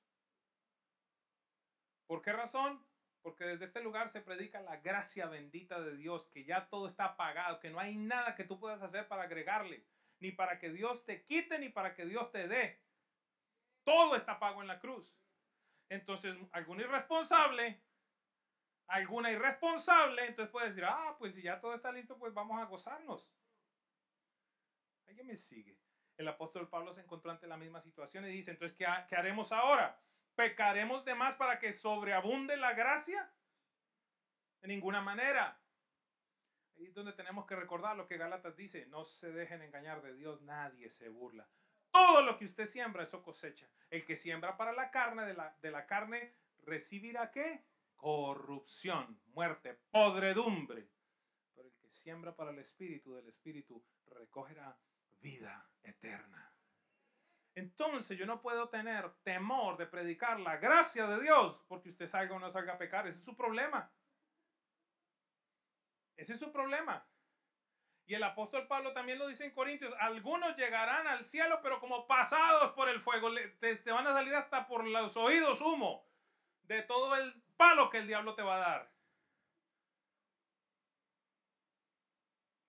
¿Por 2.06 2.22
qué 2.22 2.32
razón? 2.32 2.80
Porque 3.22 3.44
desde 3.44 3.64
este 3.64 3.82
lugar 3.82 4.08
se 4.08 4.20
predica 4.20 4.60
la 4.60 4.76
gracia 4.76 5.26
bendita 5.26 5.80
de 5.80 5.96
Dios, 5.96 6.28
que 6.28 6.44
ya 6.44 6.68
todo 6.68 6.86
está 6.86 7.16
pagado, 7.16 7.58
que 7.58 7.70
no 7.70 7.80
hay 7.80 7.96
nada 7.96 8.36
que 8.36 8.44
tú 8.44 8.60
puedas 8.60 8.82
hacer 8.82 9.08
para 9.08 9.24
agregarle, 9.24 9.84
ni 10.20 10.30
para 10.30 10.60
que 10.60 10.70
Dios 10.70 11.04
te 11.04 11.24
quite, 11.24 11.58
ni 11.58 11.70
para 11.70 11.96
que 11.96 12.06
Dios 12.06 12.30
te 12.30 12.46
dé. 12.46 12.80
Todo 13.88 14.16
está 14.16 14.38
pago 14.38 14.60
en 14.60 14.68
la 14.68 14.80
cruz. 14.80 15.16
Entonces, 15.88 16.36
algún 16.52 16.80
irresponsable 16.80 17.82
alguna 18.88 19.30
irresponsable, 19.30 20.26
entonces 20.26 20.50
puede 20.50 20.68
decir, 20.68 20.84
ah, 20.84 21.14
pues 21.18 21.34
si 21.34 21.42
ya 21.42 21.60
todo 21.60 21.74
está 21.74 21.92
listo, 21.92 22.18
pues 22.18 22.32
vamos 22.32 22.60
a 22.60 22.64
gozarnos. 22.64 23.34
¿Alguien 25.06 25.26
me 25.26 25.36
sigue? 25.36 25.78
El 26.16 26.26
apóstol 26.26 26.68
Pablo 26.68 26.92
se 26.92 27.02
encontró 27.02 27.30
ante 27.30 27.46
la 27.46 27.56
misma 27.56 27.80
situación 27.80 28.24
y 28.24 28.30
dice, 28.30 28.50
entonces, 28.50 28.76
¿qué, 28.76 28.86
qué 29.08 29.16
haremos 29.16 29.52
ahora? 29.52 30.00
¿Pecaremos 30.34 31.04
de 31.04 31.14
más 31.14 31.36
para 31.36 31.58
que 31.58 31.72
sobreabunde 31.72 32.56
la 32.56 32.72
gracia? 32.72 33.30
De 34.60 34.68
ninguna 34.68 35.00
manera. 35.00 35.60
Ahí 36.76 36.86
es 36.86 36.94
donde 36.94 37.12
tenemos 37.12 37.46
que 37.46 37.56
recordar 37.56 37.96
lo 37.96 38.06
que 38.06 38.16
Gálatas 38.16 38.56
dice, 38.56 38.86
no 38.86 39.04
se 39.04 39.32
dejen 39.32 39.62
engañar 39.62 40.00
de 40.00 40.14
Dios, 40.14 40.40
nadie 40.42 40.88
se 40.88 41.08
burla. 41.08 41.48
Todo 41.98 42.22
lo 42.22 42.38
que 42.38 42.44
usted 42.44 42.66
siembra, 42.66 43.02
eso 43.02 43.22
cosecha. 43.22 43.68
El 43.90 44.04
que 44.04 44.14
siembra 44.14 44.56
para 44.56 44.72
la 44.72 44.90
carne, 44.90 45.26
de 45.26 45.34
la, 45.34 45.56
de 45.60 45.70
la 45.70 45.86
carne, 45.86 46.32
recibirá 46.64 47.30
qué? 47.30 47.64
corrupción, 47.98 49.20
muerte, 49.34 49.74
podredumbre. 49.90 50.88
Pero 51.54 51.68
el 51.68 51.74
que 51.74 51.88
siembra 51.88 52.34
para 52.34 52.52
el 52.52 52.58
Espíritu 52.60 53.14
del 53.14 53.28
Espíritu 53.28 53.84
recogerá 54.06 54.78
vida 55.20 55.68
eterna. 55.82 56.54
Entonces 57.54 58.16
yo 58.16 58.24
no 58.24 58.40
puedo 58.40 58.68
tener 58.68 59.12
temor 59.24 59.76
de 59.76 59.86
predicar 59.86 60.38
la 60.38 60.58
gracia 60.58 61.08
de 61.08 61.20
Dios 61.20 61.64
porque 61.66 61.90
usted 61.90 62.06
salga 62.06 62.36
o 62.36 62.38
no 62.38 62.50
salga 62.50 62.74
a 62.74 62.78
pecar. 62.78 63.08
Ese 63.08 63.18
es 63.18 63.24
su 63.24 63.36
problema. 63.36 63.92
Ese 66.16 66.34
es 66.34 66.40
su 66.40 66.52
problema. 66.52 67.04
Y 68.08 68.14
el 68.14 68.22
apóstol 68.22 68.66
Pablo 68.66 68.94
también 68.94 69.18
lo 69.18 69.28
dice 69.28 69.44
en 69.44 69.50
Corintios, 69.50 69.94
algunos 70.00 70.56
llegarán 70.56 71.06
al 71.06 71.26
cielo, 71.26 71.60
pero 71.62 71.78
como 71.78 72.06
pasados 72.06 72.72
por 72.72 72.88
el 72.88 73.02
fuego, 73.02 73.28
se 73.60 73.92
van 73.92 74.06
a 74.06 74.14
salir 74.14 74.34
hasta 74.34 74.66
por 74.66 74.86
los 74.86 75.14
oídos 75.18 75.60
humo 75.60 76.08
de 76.62 76.82
todo 76.82 77.14
el 77.16 77.34
palo 77.58 77.90
que 77.90 77.98
el 77.98 78.06
diablo 78.06 78.34
te 78.34 78.42
va 78.42 78.56
a 78.56 78.60
dar. 78.60 78.92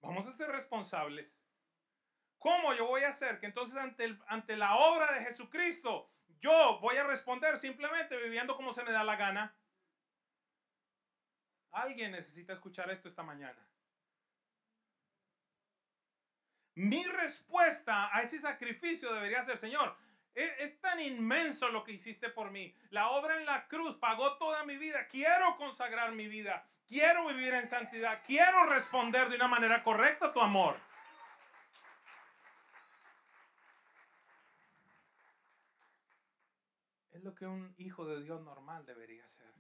Vamos 0.02 0.28
a 0.28 0.34
ser 0.34 0.50
responsables. 0.50 1.40
¿Cómo 2.38 2.74
yo 2.74 2.88
voy 2.88 3.04
a 3.04 3.10
hacer 3.10 3.40
que 3.40 3.46
entonces 3.46 3.78
ante, 3.78 4.20
ante 4.28 4.58
la 4.58 4.76
obra 4.76 5.10
de 5.14 5.24
Jesucristo 5.24 6.12
yo 6.42 6.80
voy 6.82 6.98
a 6.98 7.06
responder 7.06 7.58
simplemente 7.58 8.18
viviendo 8.18 8.58
como 8.58 8.74
se 8.74 8.84
me 8.84 8.92
da 8.92 9.06
la 9.06 9.16
gana? 9.16 9.58
Alguien 11.72 12.12
necesita 12.12 12.52
escuchar 12.52 12.92
esto 12.92 13.08
esta 13.08 13.24
mañana. 13.24 13.66
Mi 16.80 17.04
respuesta 17.04 18.10
a 18.16 18.22
ese 18.22 18.40
sacrificio 18.40 19.14
debería 19.14 19.44
ser, 19.44 19.58
Señor, 19.58 19.98
es, 20.34 20.80
tan 20.80 21.02
inmenso 21.02 21.68
lo 21.68 21.84
que 21.84 21.92
hiciste 21.92 22.30
por 22.30 22.52
mí. 22.52 22.74
La 22.90 23.10
obra 23.10 23.36
en 23.36 23.46
la 23.46 23.68
cruz 23.68 23.98
pagó 23.98 24.38
toda 24.38 24.64
mi 24.64 24.78
vida. 24.78 25.06
Quiero 25.08 25.58
consagrar 25.58 26.14
mi 26.14 26.30
vida. 26.30 26.66
Quiero 26.88 27.28
vivir 27.28 27.54
en 27.54 27.68
santidad. 27.68 28.24
Quiero 28.26 28.66
responder 28.68 29.28
de 29.28 29.36
una 29.36 29.50
manera 29.50 29.84
correcta 29.84 30.28
a 30.28 30.32
tu 30.32 30.40
amor. 30.40 30.80
Es 37.12 37.22
lo 37.26 37.36
que 37.36 37.46
un 37.46 37.76
hijo 37.78 38.06
de 38.06 38.24
Dios 38.24 38.42
normal 38.42 38.86
debería 38.86 39.26
hacer. 39.26 39.54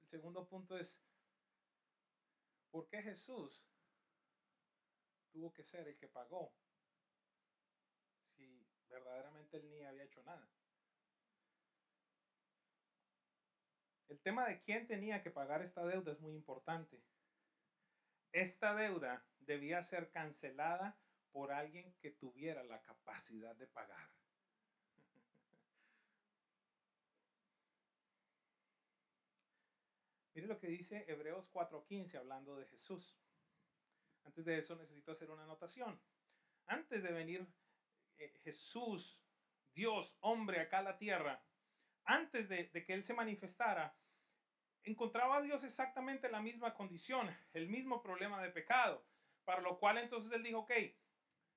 El 0.00 0.08
segundo 0.08 0.48
punto 0.48 0.78
es, 0.78 0.98
¿por 2.70 2.88
qué 2.88 3.02
Jesús 3.02 3.62
tuvo 5.38 5.52
que 5.52 5.62
ser 5.62 5.86
el 5.86 5.96
que 5.96 6.08
pagó 6.08 6.52
verdaderamente 8.88 9.58
él 9.58 9.70
ni 9.70 9.84
había 9.84 10.02
hecho 10.02 10.20
nada. 10.24 10.50
El 14.08 14.18
tema 14.20 14.48
de 14.48 14.60
quién 14.62 14.88
tenía 14.88 15.22
que 15.22 15.30
pagar 15.30 15.62
esta 15.62 15.86
deuda 15.86 16.10
es 16.10 16.18
muy 16.20 16.34
importante. 16.34 17.00
Esta 18.32 18.74
deuda 18.74 19.24
debía 19.38 19.80
ser 19.82 20.10
cancelada 20.10 20.98
por 21.30 21.52
alguien 21.52 21.94
que 22.00 22.10
tuviera 22.10 22.64
la 22.64 22.82
capacidad 22.82 23.54
de 23.54 23.68
pagar. 23.68 24.10
Mire 30.34 30.48
lo 30.48 30.58
que 30.58 30.66
dice 30.66 31.04
Hebreos 31.06 31.48
4:15 31.52 32.16
hablando 32.16 32.56
de 32.56 32.66
Jesús. 32.66 33.16
Antes 34.28 34.44
de 34.44 34.58
eso 34.58 34.76
necesito 34.76 35.12
hacer 35.12 35.30
una 35.30 35.44
anotación. 35.44 35.98
Antes 36.66 37.02
de 37.02 37.12
venir 37.12 37.50
eh, 38.18 38.28
Jesús, 38.44 39.24
Dios, 39.72 40.18
hombre 40.20 40.60
acá 40.60 40.80
en 40.80 40.84
la 40.84 40.98
tierra, 40.98 41.42
antes 42.04 42.46
de, 42.50 42.70
que 42.70 42.92
Él 42.92 43.02
se 43.02 43.14
manifestara, 43.14 43.96
encontraba 44.82 45.38
a 45.38 45.40
Dios 45.40 45.64
exactamente 45.64 46.30
la 46.30 46.42
misma 46.42 46.74
condición, 46.74 47.34
el 47.54 47.68
mismo 47.70 48.02
problema 48.02 48.42
de 48.42 48.50
pecado, 48.50 49.02
para 49.46 49.62
lo 49.62 49.78
cual 49.78 49.96
entonces 49.96 50.30
Él 50.32 50.42
dijo, 50.42 50.58
ok, 50.58 50.72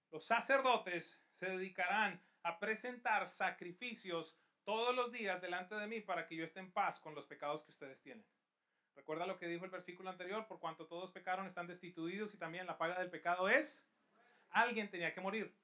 los 0.10 0.26
sacerdotes 0.26 1.22
se 1.30 1.48
dedicarán 1.48 2.24
a 2.44 2.58
presentar 2.58 3.28
sacrificios 3.28 4.40
todos 4.64 4.96
los 4.96 5.12
días 5.12 5.42
delante 5.42 5.76
de 5.76 5.88
mí 5.88 6.00
para 6.00 6.26
que 6.26 6.38
yo 6.38 6.46
esté 6.46 6.62
en 6.62 6.72
paz 6.72 7.02
con 7.02 7.16
los 7.16 7.26
pecados 7.26 7.66
que 7.66 7.72
ustedes 7.72 8.02
tienen. 8.02 8.26
Recuerda 8.96 9.26
lo 9.26 9.38
que 9.38 9.48
dijo 9.48 9.66
el 9.66 9.72
versículo 9.72 10.10
anterior, 10.10 10.48
por 10.48 10.60
cuanto 10.60 10.88
todos 10.88 11.12
pecaron 11.12 11.48
están 11.48 11.68
destituidos 11.68 12.34
y 12.34 12.38
también 12.38 12.68
la 12.68 12.78
paga 12.78 13.00
del 13.00 13.10
pecado 13.10 13.50
es, 13.50 13.88
alguien 14.50 14.90
tenía 14.90 15.14
que 15.14 15.22
morir. 15.22 15.56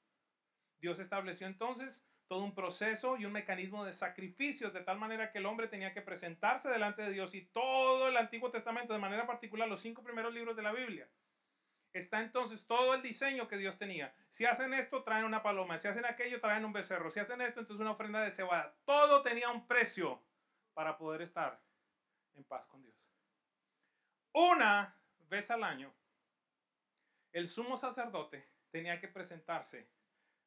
Dios 0.79 0.99
estableció 0.99 1.47
entonces 1.47 2.07
todo 2.27 2.43
un 2.43 2.53
proceso 2.53 3.17
y 3.17 3.25
un 3.25 3.31
mecanismo 3.31 3.85
de 3.85 3.93
sacrificios, 3.93 4.73
de 4.73 4.81
tal 4.81 4.99
manera 4.99 5.31
que 5.31 5.37
el 5.37 5.45
hombre 5.45 5.67
tenía 5.67 5.93
que 5.93 6.01
presentarse 6.01 6.69
delante 6.69 7.01
de 7.01 7.11
Dios 7.11 7.33
y 7.33 7.45
todo 7.45 8.09
el 8.09 8.17
Antiguo 8.17 8.51
Testamento, 8.51 8.93
de 8.93 8.99
manera 8.99 9.25
particular 9.25 9.67
los 9.67 9.79
cinco 9.79 10.03
primeros 10.03 10.33
libros 10.33 10.55
de 10.55 10.63
la 10.63 10.73
Biblia. 10.73 11.09
Está 11.93 12.21
entonces 12.21 12.67
todo 12.67 12.95
el 12.95 13.01
diseño 13.01 13.47
que 13.47 13.57
Dios 13.57 13.77
tenía. 13.77 14.13
Si 14.29 14.45
hacen 14.45 14.73
esto, 14.73 15.03
traen 15.03 15.25
una 15.25 15.41
paloma. 15.41 15.79
Si 15.79 15.87
hacen 15.87 16.05
aquello, 16.05 16.39
traen 16.39 16.65
un 16.65 16.73
becerro. 16.73 17.09
Si 17.09 17.19
hacen 17.19 17.41
esto, 17.41 17.61
entonces 17.61 17.81
una 17.81 17.91
ofrenda 17.91 18.21
de 18.21 18.29
cebada. 18.29 18.75
Todo 18.85 19.23
tenía 19.23 19.49
un 19.49 19.65
precio 19.67 20.21
para 20.73 20.97
poder 20.97 21.21
estar 21.21 21.59
en 22.35 22.43
paz 22.43 22.67
con 22.67 22.83
Dios. 22.83 23.06
Una 24.39 24.95
vez 25.31 25.49
al 25.49 25.63
año, 25.63 25.91
el 27.31 27.47
sumo 27.47 27.75
sacerdote 27.75 28.47
tenía 28.69 28.99
que 28.99 29.07
presentarse 29.07 29.89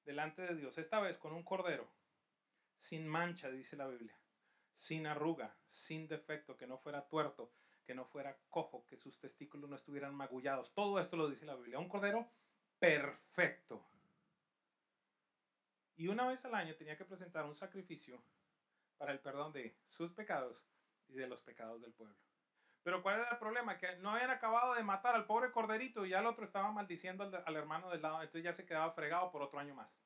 delante 0.04 0.42
de 0.42 0.54
Dios, 0.54 0.78
esta 0.78 1.00
vez 1.00 1.18
con 1.18 1.32
un 1.32 1.42
cordero, 1.42 1.90
sin 2.76 3.08
mancha, 3.08 3.50
dice 3.50 3.76
la 3.76 3.88
Biblia, 3.88 4.16
sin 4.72 5.08
arruga, 5.08 5.56
sin 5.66 6.06
defecto, 6.06 6.56
que 6.56 6.68
no 6.68 6.78
fuera 6.78 7.08
tuerto, 7.08 7.52
que 7.84 7.96
no 7.96 8.04
fuera 8.04 8.38
cojo, 8.48 8.86
que 8.86 8.96
sus 8.96 9.18
testículos 9.18 9.68
no 9.68 9.74
estuvieran 9.74 10.14
magullados. 10.14 10.72
Todo 10.72 11.00
esto 11.00 11.16
lo 11.16 11.28
dice 11.28 11.44
la 11.44 11.56
Biblia. 11.56 11.80
Un 11.80 11.88
cordero 11.88 12.30
perfecto. 12.78 13.84
Y 15.96 16.06
una 16.06 16.28
vez 16.28 16.44
al 16.44 16.54
año 16.54 16.76
tenía 16.76 16.96
que 16.96 17.04
presentar 17.04 17.44
un 17.44 17.56
sacrificio 17.56 18.22
para 18.98 19.10
el 19.10 19.18
perdón 19.18 19.52
de 19.52 19.76
sus 19.88 20.12
pecados 20.12 20.64
y 21.08 21.14
de 21.14 21.26
los 21.26 21.42
pecados 21.42 21.82
del 21.82 21.92
pueblo. 21.92 22.29
Pero 22.82 23.02
¿cuál 23.02 23.20
era 23.20 23.30
el 23.30 23.38
problema? 23.38 23.78
Que 23.78 23.96
no 23.96 24.10
habían 24.10 24.30
acabado 24.30 24.74
de 24.74 24.82
matar 24.82 25.14
al 25.14 25.26
pobre 25.26 25.52
corderito 25.52 26.04
y 26.06 26.10
ya 26.10 26.20
el 26.20 26.26
otro 26.26 26.44
estaba 26.44 26.70
maldiciendo 26.72 27.24
al, 27.24 27.42
al 27.46 27.56
hermano 27.56 27.90
del 27.90 28.02
lado, 28.02 28.20
entonces 28.22 28.44
ya 28.44 28.52
se 28.52 28.66
quedaba 28.66 28.92
fregado 28.92 29.30
por 29.30 29.42
otro 29.42 29.58
año 29.58 29.74
más. 29.74 30.00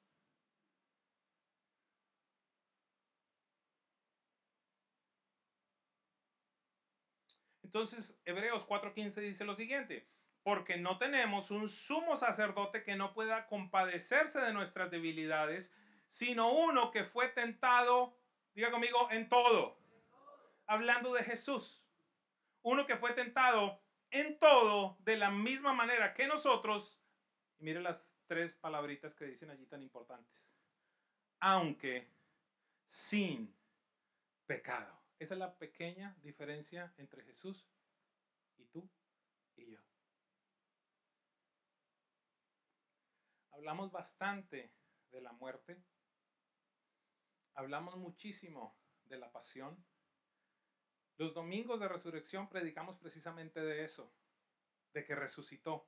Entonces, 7.74 8.20
Hebreos 8.24 8.64
4:15 8.66 9.20
dice 9.20 9.44
lo 9.44 9.56
siguiente, 9.56 10.08
porque 10.44 10.76
no 10.76 10.98
tenemos 10.98 11.50
un 11.50 11.68
sumo 11.68 12.16
sacerdote 12.16 12.84
que 12.84 12.94
no 12.94 13.12
pueda 13.14 13.46
compadecerse 13.48 14.40
de 14.40 14.52
nuestras 14.52 14.90
debilidades, 14.92 15.74
sino 16.08 16.52
uno 16.52 16.92
que 16.92 17.04
fue 17.04 17.28
tentado, 17.30 18.16
diga 18.54 18.70
conmigo, 18.70 19.10
en 19.10 19.28
todo. 19.28 19.82
Hablando 20.66 21.12
de 21.14 21.24
Jesús. 21.24 21.83
Uno 22.64 22.86
que 22.86 22.96
fue 22.96 23.12
tentado 23.12 23.82
en 24.10 24.38
todo 24.38 24.96
de 25.00 25.18
la 25.18 25.30
misma 25.30 25.74
manera 25.74 26.14
que 26.14 26.26
nosotros. 26.26 27.00
Y 27.58 27.64
mire 27.64 27.80
las 27.80 28.16
tres 28.26 28.56
palabritas 28.56 29.14
que 29.14 29.26
dicen 29.26 29.50
allí 29.50 29.66
tan 29.66 29.82
importantes. 29.82 30.48
Aunque 31.40 32.10
sin 32.86 33.54
pecado. 34.46 34.98
Esa 35.18 35.34
es 35.34 35.40
la 35.40 35.58
pequeña 35.58 36.16
diferencia 36.22 36.94
entre 36.96 37.22
Jesús 37.24 37.68
y 38.56 38.64
tú 38.66 38.88
y 39.56 39.70
yo. 39.70 39.78
Hablamos 43.50 43.92
bastante 43.92 44.72
de 45.10 45.20
la 45.20 45.32
muerte. 45.32 45.82
Hablamos 47.54 47.96
muchísimo 47.98 48.76
de 49.04 49.18
la 49.18 49.30
pasión. 49.30 49.84
Los 51.16 51.32
domingos 51.32 51.78
de 51.78 51.88
resurrección 51.88 52.48
predicamos 52.48 52.98
precisamente 52.98 53.60
de 53.60 53.84
eso, 53.84 54.12
de 54.92 55.04
que 55.04 55.14
resucitó. 55.14 55.86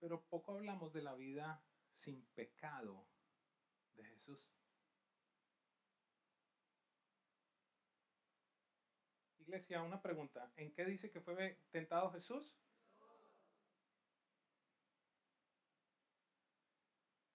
Pero 0.00 0.24
poco 0.24 0.52
hablamos 0.52 0.92
de 0.92 1.02
la 1.02 1.14
vida 1.14 1.62
sin 1.92 2.24
pecado 2.28 3.06
de 3.96 4.04
Jesús. 4.04 4.50
Iglesia, 9.38 9.82
una 9.82 10.00
pregunta. 10.00 10.50
¿En 10.56 10.72
qué 10.72 10.84
dice 10.84 11.10
que 11.10 11.20
fue 11.20 11.58
tentado 11.70 12.10
Jesús? 12.12 12.54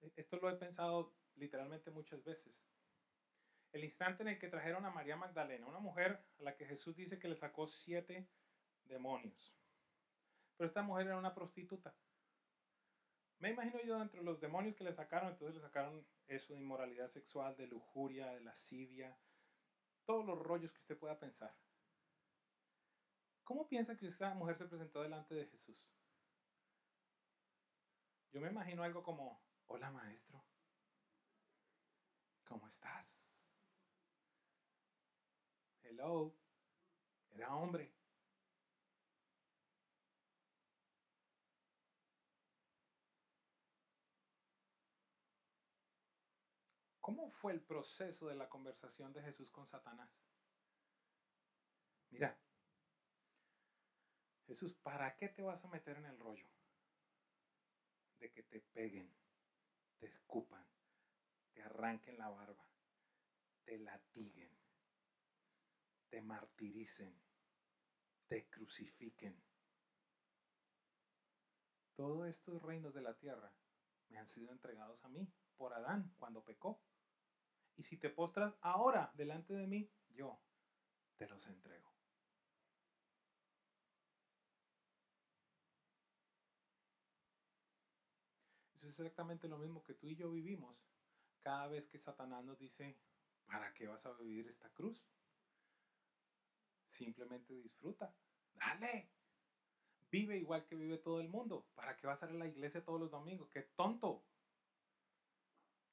E, 0.02 0.14
esto 0.16 0.38
lo 0.38 0.50
he 0.50 0.56
pensado 0.56 1.14
literalmente 1.36 1.92
muchas 1.92 2.24
veces. 2.24 2.64
El 3.74 3.84
instante 3.84 4.22
en 4.22 4.30
el 4.30 4.40
que 4.40 4.48
trajeron 4.48 4.86
a 4.86 4.92
María 4.92 5.18
Magdalena, 5.18 5.66
una 5.66 5.80
mujer 5.80 6.24
a 6.40 6.44
la 6.44 6.56
que 6.56 6.66
Jesús 6.66 6.96
dice 6.96 7.18
que 7.18 7.28
le 7.28 7.36
sacó 7.36 7.68
siete 7.68 8.30
demonios. 8.86 9.52
Pero 10.56 10.68
esta 10.68 10.84
mujer 10.84 11.08
era 11.08 11.18
una 11.18 11.34
prostituta. 11.34 11.94
Me 13.40 13.50
imagino 13.50 13.82
yo 13.82 13.98
dentro 13.98 14.20
de 14.20 14.26
los 14.26 14.40
demonios 14.40 14.76
que 14.76 14.84
le 14.84 14.94
sacaron, 14.94 15.32
entonces 15.32 15.56
le 15.56 15.62
sacaron 15.62 16.06
eso 16.28 16.54
de 16.54 16.60
inmoralidad 16.60 17.10
sexual, 17.10 17.58
de 17.58 17.66
lujuria, 17.66 18.32
de 18.32 18.42
lascivia, 18.42 19.18
todos 20.06 20.24
los 20.24 20.40
rollos 20.40 20.72
que 20.72 20.80
usted 20.80 20.98
pueda 20.98 21.20
pensar. 21.20 21.54
¿Cómo 23.44 23.68
piensa 23.68 23.98
que 23.98 24.08
esta 24.08 24.36
mujer 24.36 24.56
se 24.56 24.66
presentó 24.66 25.02
delante 25.02 25.34
de 25.34 25.48
Jesús? 25.48 25.92
Yo 28.32 28.40
me 28.40 28.50
imagino 28.50 28.84
algo 28.84 29.02
como, 29.02 29.44
hola 29.66 29.92
maestro, 29.92 30.46
¿cómo 32.46 32.68
estás? 32.68 33.33
Hello, 35.94 36.34
era 37.36 37.56
hombre. 37.56 37.94
¿Cómo 47.00 47.30
fue 47.30 47.52
el 47.54 47.62
proceso 47.62 48.28
de 48.28 48.34
la 48.34 48.50
conversación 48.50 49.14
de 49.14 49.22
Jesús 49.22 49.52
con 49.52 49.68
Satanás? 49.68 50.10
Mira, 52.10 52.40
Jesús, 54.48 54.74
¿para 54.82 55.16
qué 55.16 55.30
te 55.30 55.44
vas 55.44 55.64
a 55.64 55.68
meter 55.68 55.98
en 55.98 56.06
el 56.06 56.18
rollo? 56.18 56.48
De 58.20 58.32
que 58.32 58.42
te 58.42 58.62
peguen, 58.62 59.16
te 60.00 60.08
escupan, 60.08 60.66
te 61.54 61.62
arranquen 61.62 62.18
la 62.18 62.30
barba, 62.30 62.66
te 63.64 63.78
latiguen, 63.78 64.63
te 66.14 66.22
martiricen, 66.22 67.20
te 68.28 68.48
crucifiquen. 68.48 69.36
Todos 71.96 72.28
estos 72.28 72.62
reinos 72.62 72.94
de 72.94 73.02
la 73.02 73.16
tierra 73.18 73.52
me 74.10 74.20
han 74.20 74.28
sido 74.28 74.52
entregados 74.52 75.04
a 75.04 75.10
mí 75.10 75.28
por 75.58 75.74
Adán 75.74 76.14
cuando 76.20 76.44
pecó. 76.44 76.80
Y 77.78 77.82
si 77.82 77.98
te 77.98 78.12
postras 78.12 78.54
ahora 78.62 79.12
delante 79.16 79.56
de 79.56 79.66
mí, 79.66 79.92
yo 80.10 80.40
te 81.18 81.28
los 81.28 81.48
entrego. 81.48 81.92
es 88.76 88.84
exactamente 88.84 89.48
lo 89.48 89.58
mismo 89.58 89.82
que 89.82 89.96
tú 89.96 90.10
y 90.10 90.16
yo 90.16 90.30
vivimos 90.30 90.78
cada 91.40 91.68
vez 91.68 91.88
que 91.88 91.98
Satanás 91.98 92.44
nos 92.44 92.60
dice, 92.60 93.00
¿para 93.46 93.74
qué 93.74 93.88
vas 93.88 94.06
a 94.06 94.14
vivir 94.14 94.48
esta 94.48 94.70
cruz? 94.70 95.02
Simplemente 96.94 97.54
disfruta. 97.56 98.14
Dale. 98.54 99.10
Vive 100.12 100.38
igual 100.38 100.64
que 100.66 100.76
vive 100.76 101.00
todo 101.00 101.20
el 101.20 101.28
mundo. 101.28 101.66
¿Para 101.74 101.98
qué 101.98 102.06
vas 102.06 102.22
a 102.22 102.28
ir 102.28 102.36
a 102.36 102.36
la 102.36 102.48
iglesia 102.48 102.86
todos 102.86 103.00
los 103.00 103.10
domingos? 103.10 103.50
¡Qué 103.50 103.64
tonto! 103.76 104.24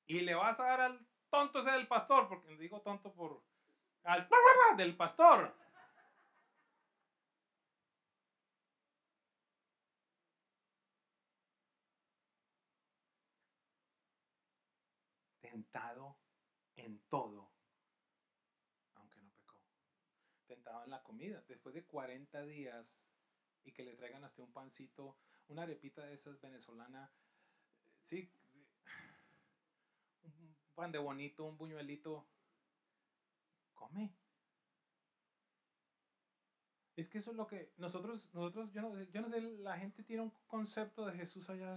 Y 0.06 0.20
le 0.20 0.34
vas 0.34 0.60
a 0.60 0.64
dar 0.64 0.80
al 0.82 1.06
tonto 1.30 1.60
ese 1.60 1.70
del 1.70 1.88
pastor, 1.88 2.28
porque 2.28 2.56
digo 2.58 2.82
tonto 2.82 3.14
por... 3.14 3.42
al 4.04 4.28
del 4.76 4.94
pastor. 4.96 5.54
tentado 15.50 16.16
en 16.76 17.00
todo, 17.08 17.50
aunque 18.94 19.20
no 19.20 19.30
pecó. 19.30 19.56
Tentado 20.46 20.84
en 20.84 20.90
la 20.90 21.02
Después 21.28 21.74
de 21.74 21.84
40 21.84 22.46
días 22.46 22.94
y 23.64 23.72
que 23.72 23.84
le 23.84 23.94
traigan 23.94 24.24
hasta 24.24 24.42
un 24.42 24.52
pancito, 24.52 25.18
una 25.48 25.62
arepita 25.62 26.04
de 26.06 26.14
esas 26.14 26.40
venezolana, 26.40 27.12
sí, 28.04 28.32
un 30.22 30.56
pan 30.74 30.92
de 30.92 30.98
bonito, 30.98 31.44
un 31.44 31.58
buñuelito, 31.58 32.26
come. 33.74 34.14
Es 36.96 37.08
que 37.08 37.18
eso 37.18 37.30
es 37.30 37.36
lo 37.36 37.46
que 37.46 37.72
nosotros, 37.76 38.28
nosotros, 38.32 38.72
yo 38.72 38.82
no, 38.82 39.02
yo 39.02 39.20
no 39.20 39.28
sé, 39.28 39.40
la 39.40 39.78
gente 39.78 40.02
tiene 40.02 40.22
un 40.22 40.32
concepto 40.46 41.06
de 41.06 41.16
Jesús 41.16 41.48
allá, 41.50 41.74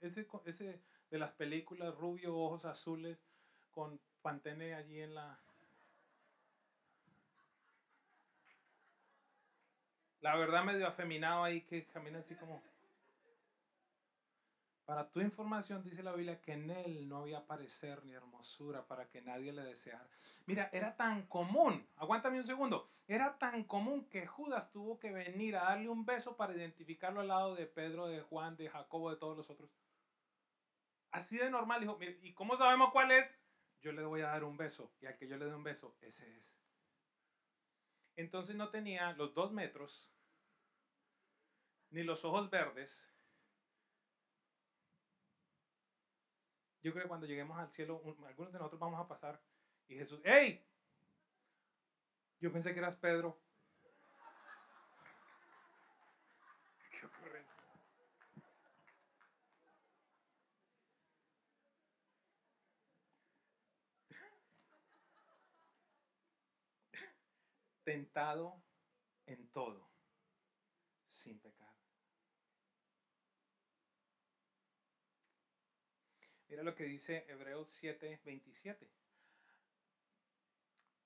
de, 0.00 0.08
ese, 0.08 0.28
ese 0.46 0.82
de 1.10 1.18
las 1.18 1.32
películas, 1.32 1.94
rubio, 1.96 2.36
ojos 2.36 2.64
azules, 2.64 3.18
con 3.70 4.00
pantene 4.22 4.74
allí 4.74 5.00
en 5.00 5.14
la... 5.14 5.40
La 10.24 10.36
verdad 10.36 10.64
medio 10.64 10.86
afeminado 10.88 11.44
ahí 11.44 11.60
que 11.60 11.84
camina 11.84 12.20
así 12.20 12.34
como... 12.34 12.62
Para 14.86 15.10
tu 15.10 15.20
información 15.20 15.84
dice 15.84 16.02
la 16.02 16.14
Biblia 16.14 16.40
que 16.40 16.54
en 16.54 16.70
él 16.70 17.06
no 17.10 17.18
había 17.18 17.46
parecer 17.46 18.02
ni 18.06 18.14
hermosura 18.14 18.86
para 18.86 19.06
que 19.10 19.20
nadie 19.20 19.52
le 19.52 19.62
deseara. 19.62 20.08
Mira, 20.46 20.70
era 20.72 20.96
tan 20.96 21.26
común, 21.26 21.86
aguántame 21.96 22.38
un 22.38 22.46
segundo, 22.46 22.90
era 23.06 23.36
tan 23.36 23.64
común 23.64 24.08
que 24.08 24.26
Judas 24.26 24.72
tuvo 24.72 24.98
que 24.98 25.12
venir 25.12 25.56
a 25.56 25.64
darle 25.64 25.90
un 25.90 26.06
beso 26.06 26.38
para 26.38 26.54
identificarlo 26.54 27.20
al 27.20 27.28
lado 27.28 27.54
de 27.54 27.66
Pedro, 27.66 28.06
de 28.06 28.22
Juan, 28.22 28.56
de 28.56 28.70
Jacobo, 28.70 29.10
de 29.10 29.18
todos 29.18 29.36
los 29.36 29.50
otros. 29.50 29.70
Así 31.10 31.36
de 31.36 31.50
normal, 31.50 31.82
dijo, 31.82 31.98
mire, 31.98 32.18
¿y 32.22 32.32
cómo 32.32 32.56
sabemos 32.56 32.92
cuál 32.92 33.10
es? 33.10 33.42
Yo 33.82 33.92
le 33.92 34.02
voy 34.06 34.22
a 34.22 34.28
dar 34.28 34.44
un 34.44 34.56
beso, 34.56 34.90
y 35.02 35.06
al 35.06 35.18
que 35.18 35.28
yo 35.28 35.36
le 35.36 35.44
dé 35.44 35.54
un 35.54 35.64
beso, 35.64 35.94
ese 36.00 36.34
es. 36.38 36.58
Entonces 38.16 38.56
no 38.56 38.70
tenía 38.70 39.12
los 39.12 39.34
dos 39.34 39.52
metros, 39.52 40.13
ni 41.94 42.02
los 42.02 42.24
ojos 42.24 42.50
verdes. 42.50 43.08
Yo 46.82 46.90
creo 46.92 47.04
que 47.04 47.08
cuando 47.08 47.26
lleguemos 47.26 47.56
al 47.58 47.70
cielo, 47.70 48.02
algunos 48.26 48.52
de 48.52 48.58
nosotros 48.58 48.80
vamos 48.80 49.00
a 49.00 49.06
pasar, 49.06 49.40
y 49.86 49.94
Jesús, 49.94 50.20
¡hey! 50.24 50.66
Yo 52.40 52.52
pensé 52.52 52.74
que 52.74 52.80
eras 52.80 52.96
Pedro. 52.96 53.40
¿Qué 56.90 57.06
ocurre? 57.06 57.46
tentado 67.84 68.64
en 69.26 69.48
todo 69.52 69.88
sin 71.06 71.38
pecar. 71.38 71.83
Mira 76.54 76.62
lo 76.62 76.76
que 76.76 76.84
dice 76.84 77.26
Hebreos 77.26 77.68
7, 77.80 78.20
27. 78.24 78.88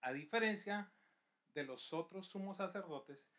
A 0.03 0.13
diferencia 0.13 0.93
de 1.55 1.65
los 1.65 1.95
otros 1.95 2.27
sumos 2.27 2.59
sacerdotes, 2.59 3.31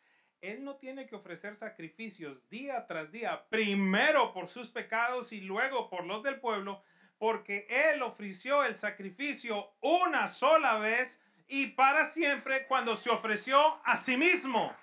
él 0.42 0.64
no 0.64 0.78
tiene 0.78 1.06
que 1.06 1.16
ofrecer 1.16 1.56
sacrificios 1.56 2.50
día 2.50 2.88
tras 2.88 3.12
día, 3.12 3.48
primero 3.50 4.34
por 4.34 4.48
sus 4.48 4.70
pecados 4.72 5.32
y 5.34 5.42
luego 5.42 5.88
por 5.88 6.04
los 6.04 6.24
del 6.24 6.40
pueblo, 6.40 6.82
porque 7.20 7.68
Él 7.70 8.02
ofreció 8.02 8.64
el 8.64 8.74
sacrificio 8.74 9.76
una 9.80 10.28
sola 10.30 10.80
vez 10.80 11.22
y 11.48 11.68
para 11.68 12.06
siempre 12.06 12.66
cuando 12.66 12.96
se 12.96 13.12
ofreció 13.12 13.80
a 13.86 13.98
sí 13.98 14.18
mismo. 14.18 14.76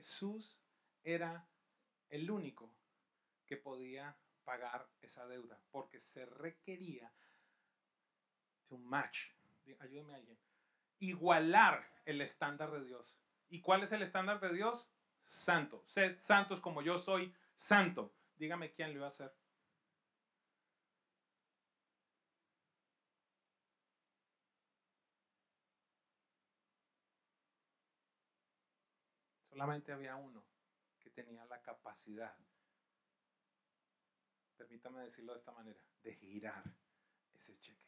Jesús 0.00 0.58
era 1.04 1.46
el 2.08 2.30
único 2.30 2.74
que 3.44 3.58
podía 3.58 4.16
pagar 4.44 4.88
esa 5.02 5.26
deuda, 5.26 5.60
porque 5.70 6.00
se 6.00 6.24
requería 6.24 7.12
to 8.64 8.78
match, 8.78 9.26
ayúdeme 9.78 10.14
alguien, 10.14 10.38
igualar 11.00 11.86
el 12.06 12.22
estándar 12.22 12.70
de 12.70 12.82
Dios. 12.82 13.18
¿Y 13.50 13.60
cuál 13.60 13.82
es 13.82 13.92
el 13.92 14.00
estándar 14.00 14.40
de 14.40 14.54
Dios? 14.54 14.90
Santo. 15.22 15.84
Sed 15.86 16.18
santos 16.18 16.60
como 16.60 16.80
yo 16.80 16.96
soy 16.96 17.34
santo. 17.54 18.14
Dígame 18.36 18.72
quién 18.72 18.94
lo 18.94 19.00
va 19.00 19.06
a 19.06 19.08
hacer. 19.08 19.34
Solamente 29.60 29.92
había 29.92 30.16
uno 30.16 30.42
que 30.98 31.10
tenía 31.10 31.44
la 31.44 31.60
capacidad, 31.60 32.34
permítame 34.56 35.02
decirlo 35.02 35.34
de 35.34 35.38
esta 35.38 35.52
manera, 35.52 35.78
de 36.02 36.14
girar 36.14 36.64
ese 37.34 37.60
cheque. 37.60 37.84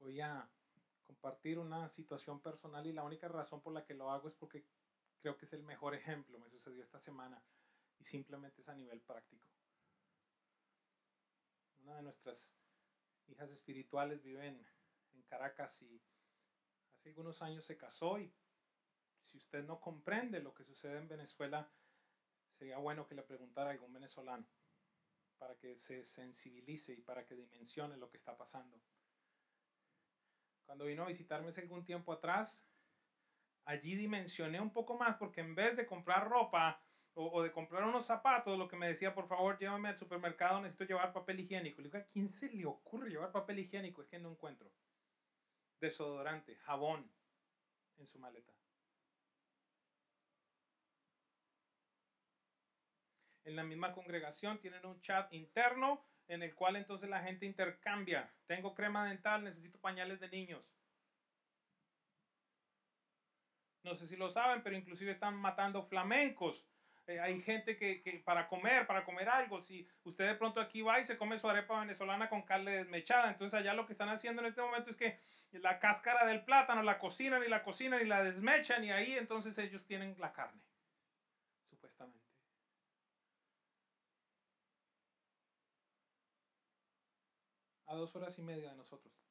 voy 0.00 0.20
a 0.20 0.50
compartir 1.06 1.60
una 1.60 1.88
situación 1.88 2.40
personal 2.40 2.84
y 2.88 2.92
la 2.92 3.04
única 3.04 3.28
razón 3.28 3.60
por 3.60 3.72
la 3.72 3.84
que 3.84 3.94
lo 3.94 4.10
hago 4.10 4.26
es 4.26 4.34
porque 4.34 4.66
creo 5.20 5.36
que 5.36 5.44
es 5.44 5.52
el 5.52 5.62
mejor 5.62 5.94
ejemplo. 5.94 6.40
Me 6.40 6.50
sucedió 6.50 6.82
esta 6.82 6.98
semana 6.98 7.40
y 8.00 8.04
simplemente 8.04 8.62
es 8.62 8.68
a 8.68 8.74
nivel 8.74 9.00
práctico. 9.00 9.53
Una 11.84 11.96
de 11.96 12.02
nuestras 12.02 12.54
hijas 13.28 13.50
espirituales 13.50 14.22
vive 14.22 14.46
en, 14.46 14.66
en 15.14 15.22
Caracas 15.24 15.80
y 15.82 16.00
hace 16.94 17.10
algunos 17.10 17.42
años 17.42 17.64
se 17.64 17.76
casó 17.76 18.18
y 18.18 18.32
si 19.20 19.38
usted 19.38 19.64
no 19.64 19.80
comprende 19.80 20.40
lo 20.40 20.54
que 20.54 20.64
sucede 20.64 20.98
en 20.98 21.08
Venezuela, 21.08 21.70
sería 22.50 22.78
bueno 22.78 23.06
que 23.06 23.14
le 23.14 23.22
preguntara 23.22 23.70
a 23.70 23.72
algún 23.72 23.92
venezolano 23.92 24.46
para 25.38 25.56
que 25.56 25.76
se 25.76 26.04
sensibilice 26.04 26.94
y 26.94 27.00
para 27.00 27.26
que 27.26 27.34
dimensione 27.34 27.96
lo 27.96 28.10
que 28.10 28.16
está 28.16 28.36
pasando. 28.36 28.80
Cuando 30.64 30.86
vino 30.86 31.02
a 31.04 31.08
visitarme 31.08 31.48
hace 31.48 31.60
algún 31.60 31.84
tiempo 31.84 32.12
atrás, 32.12 32.66
allí 33.66 33.94
dimensioné 33.96 34.60
un 34.60 34.72
poco 34.72 34.96
más 34.96 35.16
porque 35.16 35.40
en 35.40 35.54
vez 35.54 35.76
de 35.76 35.86
comprar 35.86 36.28
ropa 36.28 36.82
o, 37.14 37.42
de 37.42 37.52
comprar 37.52 37.84
unos 37.84 38.06
zapatos, 38.06 38.58
lo 38.58 38.68
que 38.68 38.76
me 38.76 38.88
decía, 38.88 39.14
por 39.14 39.28
favor, 39.28 39.58
llévame 39.58 39.88
al 39.88 39.98
supermercado, 39.98 40.60
necesito 40.60 40.84
llevar 40.84 41.12
papel 41.12 41.40
higiénico. 41.40 41.80
Le 41.80 41.88
digo, 41.88 41.98
¿a 41.98 42.06
quién 42.06 42.28
se 42.28 42.50
le 42.50 42.66
ocurre 42.66 43.10
llevar 43.10 43.30
papel 43.30 43.60
higiénico? 43.60 44.02
Es 44.02 44.08
que 44.08 44.18
no 44.18 44.30
encuentro. 44.30 44.70
Desodorante, 45.80 46.56
jabón 46.56 47.10
en 47.98 48.06
su 48.06 48.18
maleta. 48.18 48.52
En 53.44 53.56
la 53.56 53.62
misma 53.62 53.92
congregación 53.92 54.58
tienen 54.58 54.84
un 54.86 55.00
chat 55.00 55.32
interno 55.32 56.04
en 56.28 56.42
el 56.42 56.54
cual 56.54 56.76
entonces 56.76 57.08
la 57.08 57.22
gente 57.22 57.46
intercambia. 57.46 58.32
Tengo 58.46 58.74
crema 58.74 59.06
dental, 59.06 59.44
necesito 59.44 59.78
pañales 59.78 60.18
de 60.18 60.30
niños. 60.30 60.72
No 63.84 63.94
sé 63.94 64.06
si 64.08 64.16
lo 64.16 64.30
saben, 64.30 64.62
pero 64.62 64.76
inclusive 64.76 65.12
están 65.12 65.36
matando 65.36 65.82
flamencos. 65.82 66.66
Eh, 67.06 67.20
hay 67.20 67.42
gente 67.42 67.76
que, 67.76 68.02
que, 68.02 68.20
para 68.20 68.48
comer, 68.48 68.86
para 68.86 69.04
comer 69.04 69.28
algo, 69.28 69.60
si 69.60 69.86
usted 70.04 70.26
de 70.26 70.34
pronto 70.36 70.60
aquí 70.60 70.80
va 70.80 71.00
y 71.00 71.04
se 71.04 71.18
come 71.18 71.38
su 71.38 71.48
arepa 71.48 71.80
venezolana 71.80 72.30
con 72.30 72.42
carne 72.42 72.70
desmechada, 72.78 73.30
entonces 73.30 73.60
allá 73.60 73.74
lo 73.74 73.86
que 73.86 73.92
están 73.92 74.08
haciendo 74.08 74.40
en 74.40 74.48
este 74.48 74.62
momento 74.62 74.90
es 74.90 74.96
que 74.96 75.18
la 75.52 75.78
cáscara 75.78 76.26
del 76.26 76.44
plátano 76.44 76.82
la 76.82 76.98
cocinan 76.98 77.44
y 77.44 77.48
la 77.48 77.62
cocinan 77.62 78.00
y 78.00 78.06
la 78.06 78.22
desmechan 78.24 78.82
y 78.84 78.90
ahí 78.90 79.12
entonces 79.12 79.56
ellos 79.58 79.84
tienen 79.84 80.16
la 80.18 80.32
carne, 80.32 80.62
supuestamente. 81.62 82.24
a 87.86 87.94
dos 87.94 88.14
horas 88.16 88.38
y 88.38 88.42
media 88.42 88.70
de 88.70 88.76
nosotros. 88.76 89.23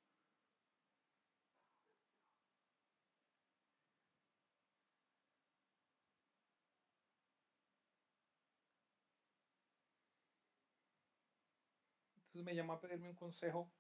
Entonces 12.34 12.46
me 12.46 12.56
llamó 12.56 12.74
a 12.74 12.82
pedirme 12.82 13.10
un 13.10 13.16
consejo, 13.16 13.72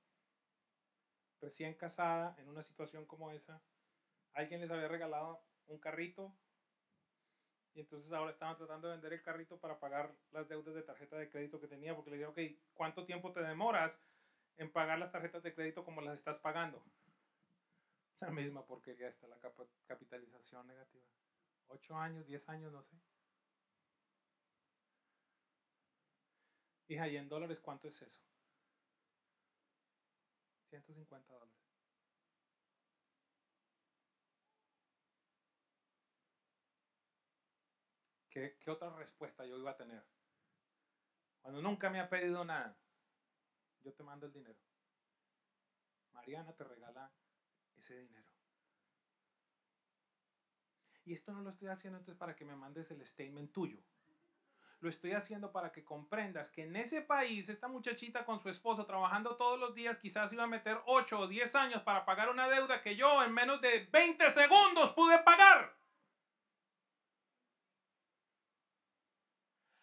recién 1.42 1.74
casada, 1.74 2.36
en 2.38 2.48
una 2.48 2.62
situación 2.62 3.08
como 3.08 3.32
esa. 3.32 3.60
Alguien 4.34 4.62
les 4.62 4.70
había 4.70 4.88
regalado 4.88 5.44
un 5.66 5.80
carrito 5.80 6.32
y 7.74 7.80
entonces 7.80 8.14
ahora 8.14 8.30
estaban 8.30 8.56
tratando 8.56 8.88
de 8.88 8.94
vender 8.94 9.14
el 9.14 9.24
carrito 9.24 9.58
para 9.58 9.80
pagar 9.80 10.16
las 10.32 10.48
deudas 10.48 10.76
de 10.76 10.84
tarjeta 10.84 11.18
de 11.18 11.32
crédito 11.32 11.60
que 11.60 11.68
tenía, 11.68 11.96
porque 11.96 12.12
le 12.12 12.18
dije, 12.18 12.28
ok, 12.28 12.40
¿cuánto 12.76 13.06
tiempo 13.06 13.32
te 13.32 13.42
demoras? 13.42 14.00
en 14.58 14.72
pagar 14.72 15.00
las 15.00 15.12
tarjetas 15.12 15.42
de 15.42 15.52
crédito 15.52 15.84
como 15.84 16.00
las 16.02 16.20
estás 16.20 16.38
pagando. 16.38 16.84
La 18.20 18.30
misma 18.30 18.64
porquería 18.64 19.08
está 19.08 19.28
la 19.28 19.40
capitalización 19.88 20.68
negativa. 20.68 21.08
8 21.70 21.98
años, 21.98 22.28
10 22.28 22.48
años, 22.50 22.72
no 22.72 22.84
sé. 22.84 22.96
Hija, 26.88 27.08
¿y 27.08 27.18
en 27.18 27.28
dólares 27.28 27.60
cuánto 27.60 27.88
es 27.88 28.00
eso? 28.02 28.22
150 30.82 31.34
dólares. 31.34 31.54
¿Qué, 38.30 38.58
¿Qué 38.60 38.72
otra 38.72 38.90
respuesta 38.96 39.46
yo 39.46 39.58
iba 39.60 39.72
a 39.72 39.78
tener? 39.78 40.04
Cuando 41.42 41.62
nunca 41.62 41.90
me 41.90 42.00
ha 42.00 42.10
pedido 42.10 42.44
nada 42.44 42.76
yo 43.84 43.94
te 43.94 44.04
mando 44.04 44.26
el 44.26 44.34
dinero. 44.34 44.60
Mariana 46.14 46.54
te 46.54 46.64
regala 46.64 47.12
ese 47.76 47.98
dinero. 47.98 48.28
Y 51.06 51.14
esto 51.14 51.34
no 51.34 51.42
lo 51.42 51.50
estoy 51.50 51.68
haciendo 51.68 52.00
entonces 52.00 52.18
para 52.18 52.36
que 52.36 52.46
me 52.46 52.56
mandes 52.56 52.90
el 52.92 53.06
statement 53.06 53.52
tuyo. 53.52 53.84
Lo 54.84 54.90
estoy 54.90 55.14
haciendo 55.14 55.54
para 55.54 55.72
que 55.72 55.86
comprendas 55.86 56.50
que 56.50 56.64
en 56.64 56.76
ese 56.76 57.02
país, 57.02 57.48
esta 57.48 57.70
muchachita 57.70 58.26
con 58.26 58.42
su 58.42 58.50
esposo 58.50 58.86
trabajando 58.86 59.38
todos 59.38 59.58
los 59.58 59.74
días, 59.74 59.98
quizás 59.98 60.34
iba 60.34 60.44
a 60.44 60.48
meter 60.48 60.78
8 60.88 61.20
o 61.22 61.28
10 61.28 61.56
años 61.56 61.82
para 61.84 62.04
pagar 62.04 62.28
una 62.28 62.50
deuda 62.50 62.82
que 62.82 62.98
yo 62.98 63.24
en 63.24 63.32
menos 63.32 63.62
de 63.62 63.88
20 63.94 64.30
segundos 64.32 64.92
pude 64.92 65.20
pagar. 65.20 65.74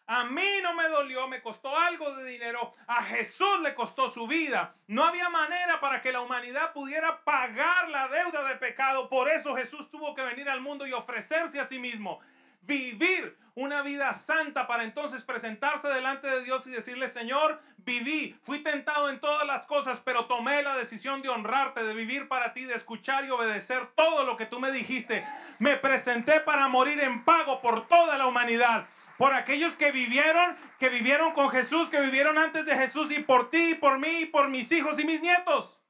A 0.05 0.23
mí 0.25 0.59
no 0.61 0.75
me 0.75 0.87
dolió, 0.87 1.27
me 1.27 1.41
costó 1.41 1.75
algo 1.75 2.15
de 2.17 2.25
dinero. 2.33 2.75
A 2.85 3.01
Jesús 3.01 3.59
le 3.63 3.73
costó 3.73 4.07
su 4.11 4.27
vida. 4.27 4.75
No 4.85 5.03
había 5.03 5.31
manera 5.31 5.79
para 5.79 5.99
que 5.99 6.11
la 6.11 6.21
humanidad 6.21 6.73
pudiera 6.73 7.23
pagar 7.23 7.89
la 7.89 8.07
deuda 8.07 8.43
de 8.43 8.55
pecado. 8.57 9.09
Por 9.09 9.31
eso 9.31 9.55
Jesús 9.55 9.89
tuvo 9.89 10.13
que 10.13 10.21
venir 10.21 10.47
al 10.47 10.61
mundo 10.61 10.85
y 10.85 10.93
ofrecerse 10.93 11.59
a 11.59 11.67
sí 11.67 11.79
mismo. 11.79 12.19
Vivir 12.61 13.37
una 13.55 13.81
vida 13.81 14.13
santa 14.13 14.65
para 14.65 14.83
entonces 14.83 15.23
presentarse 15.23 15.87
delante 15.89 16.27
de 16.27 16.43
Dios 16.43 16.65
y 16.67 16.71
decirle, 16.71 17.07
Señor, 17.09 17.61
viví, 17.77 18.37
fui 18.43 18.59
tentado 18.63 19.09
en 19.09 19.19
todas 19.19 19.45
las 19.45 19.65
cosas, 19.65 20.01
pero 20.03 20.25
tomé 20.25 20.63
la 20.63 20.77
decisión 20.77 21.21
de 21.21 21.29
honrarte, 21.29 21.83
de 21.83 21.93
vivir 21.93 22.27
para 22.27 22.53
ti, 22.53 22.63
de 22.63 22.75
escuchar 22.75 23.25
y 23.25 23.29
obedecer 23.29 23.87
todo 23.95 24.23
lo 24.23 24.37
que 24.37 24.45
tú 24.45 24.59
me 24.59 24.71
dijiste. 24.71 25.25
Me 25.59 25.75
presenté 25.75 26.39
para 26.39 26.67
morir 26.67 26.99
en 27.01 27.25
pago 27.25 27.61
por 27.61 27.87
toda 27.87 28.17
la 28.17 28.27
humanidad 28.27 28.87
por 29.17 29.35
aquellos 29.35 29.75
que 29.75 29.91
vivieron, 29.91 30.57
que 30.79 30.89
vivieron 30.89 31.33
con 31.33 31.51
Jesús, 31.51 31.91
que 31.91 32.01
vivieron 32.01 32.39
antes 32.39 32.65
de 32.65 32.75
Jesús 32.75 33.11
y 33.11 33.19
por 33.19 33.51
ti, 33.51 33.71
y 33.71 33.75
por 33.75 33.99
mí, 33.99 34.21
y 34.21 34.25
por 34.25 34.49
mis 34.49 34.71
hijos 34.71 34.99
y 34.99 35.05
mis 35.05 35.21
nietos. 35.21 35.80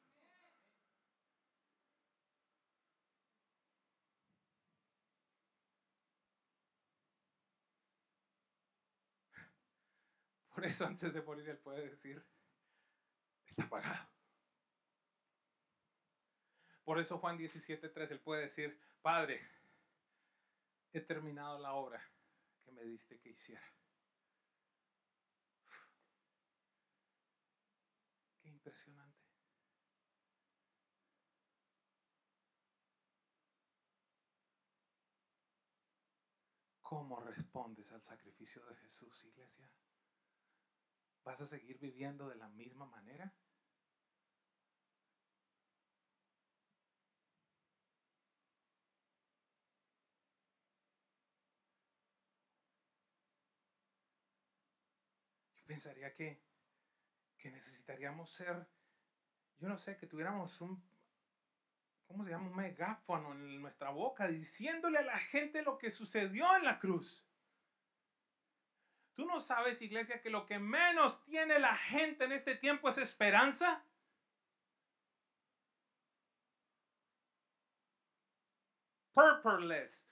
Eso 10.64 10.86
antes 10.86 11.14
de 11.14 11.22
morir 11.22 11.49
Él 11.49 11.57
puede 11.57 11.89
decir, 11.89 12.24
está 13.45 13.68
pagado. 13.68 14.07
Por 16.84 16.99
eso 16.99 17.18
Juan 17.18 17.38
17.3 17.38 18.12
Él 18.12 18.20
puede 18.20 18.43
decir, 18.43 18.80
Padre, 19.01 19.41
he 20.93 21.01
terminado 21.01 21.57
la 21.59 21.74
obra 21.74 22.01
que 22.64 22.72
me 22.72 22.84
diste 22.84 23.20
que 23.20 23.30
hiciera. 23.30 23.66
Qué 28.41 28.49
impresionante. 28.49 29.20
¿Cómo 36.82 37.22
respondes 37.22 37.89
al 37.93 38.03
sacrificio 38.03 38.66
de 38.66 38.76
Jesús, 38.76 39.24
iglesia? 39.24 39.66
¿Vas 41.24 41.39
a 41.41 41.45
seguir 41.45 41.80
viviendo 41.80 42.28
de 42.30 42.36
la 42.36 42.47
misma 42.49 42.86
manera? 42.86 43.34
Yo 55.55 55.65
pensaría 55.65 56.13
que, 56.13 56.43
que 57.38 57.51
necesitaríamos 57.51 58.32
ser, 58.32 58.67
yo 59.59 59.69
no 59.69 59.78
sé, 59.78 59.97
que 59.97 60.07
tuviéramos 60.07 60.59
un 60.61 60.84
¿cómo 62.11 62.24
se 62.26 62.32
llama? 62.32 62.49
Un 62.49 62.55
megáfono 62.57 63.32
en 63.32 63.61
nuestra 63.61 63.89
boca 63.89 64.28
diciéndole 64.28 64.97
a 64.99 65.03
la 65.03 65.17
gente 65.17 65.61
lo 65.63 65.78
que 65.78 65.89
sucedió 65.89 66.55
en 66.57 66.65
la 66.65 66.78
cruz. 66.80 67.30
¿Tú 69.16 69.26
no 69.26 69.39
sabes, 69.39 69.82
iglesia, 69.82 70.22
que 70.22 70.30
lo 70.30 70.45
que 70.45 70.59
menos 70.59 71.24
tiene 71.26 71.59
la 71.59 71.76
gente 71.76 72.26
en 72.26 72.32
este 72.32 72.55
tiempo 72.55 72.89
es 72.89 72.97
esperanza? 72.97 73.84
Purposeless. 79.14 80.07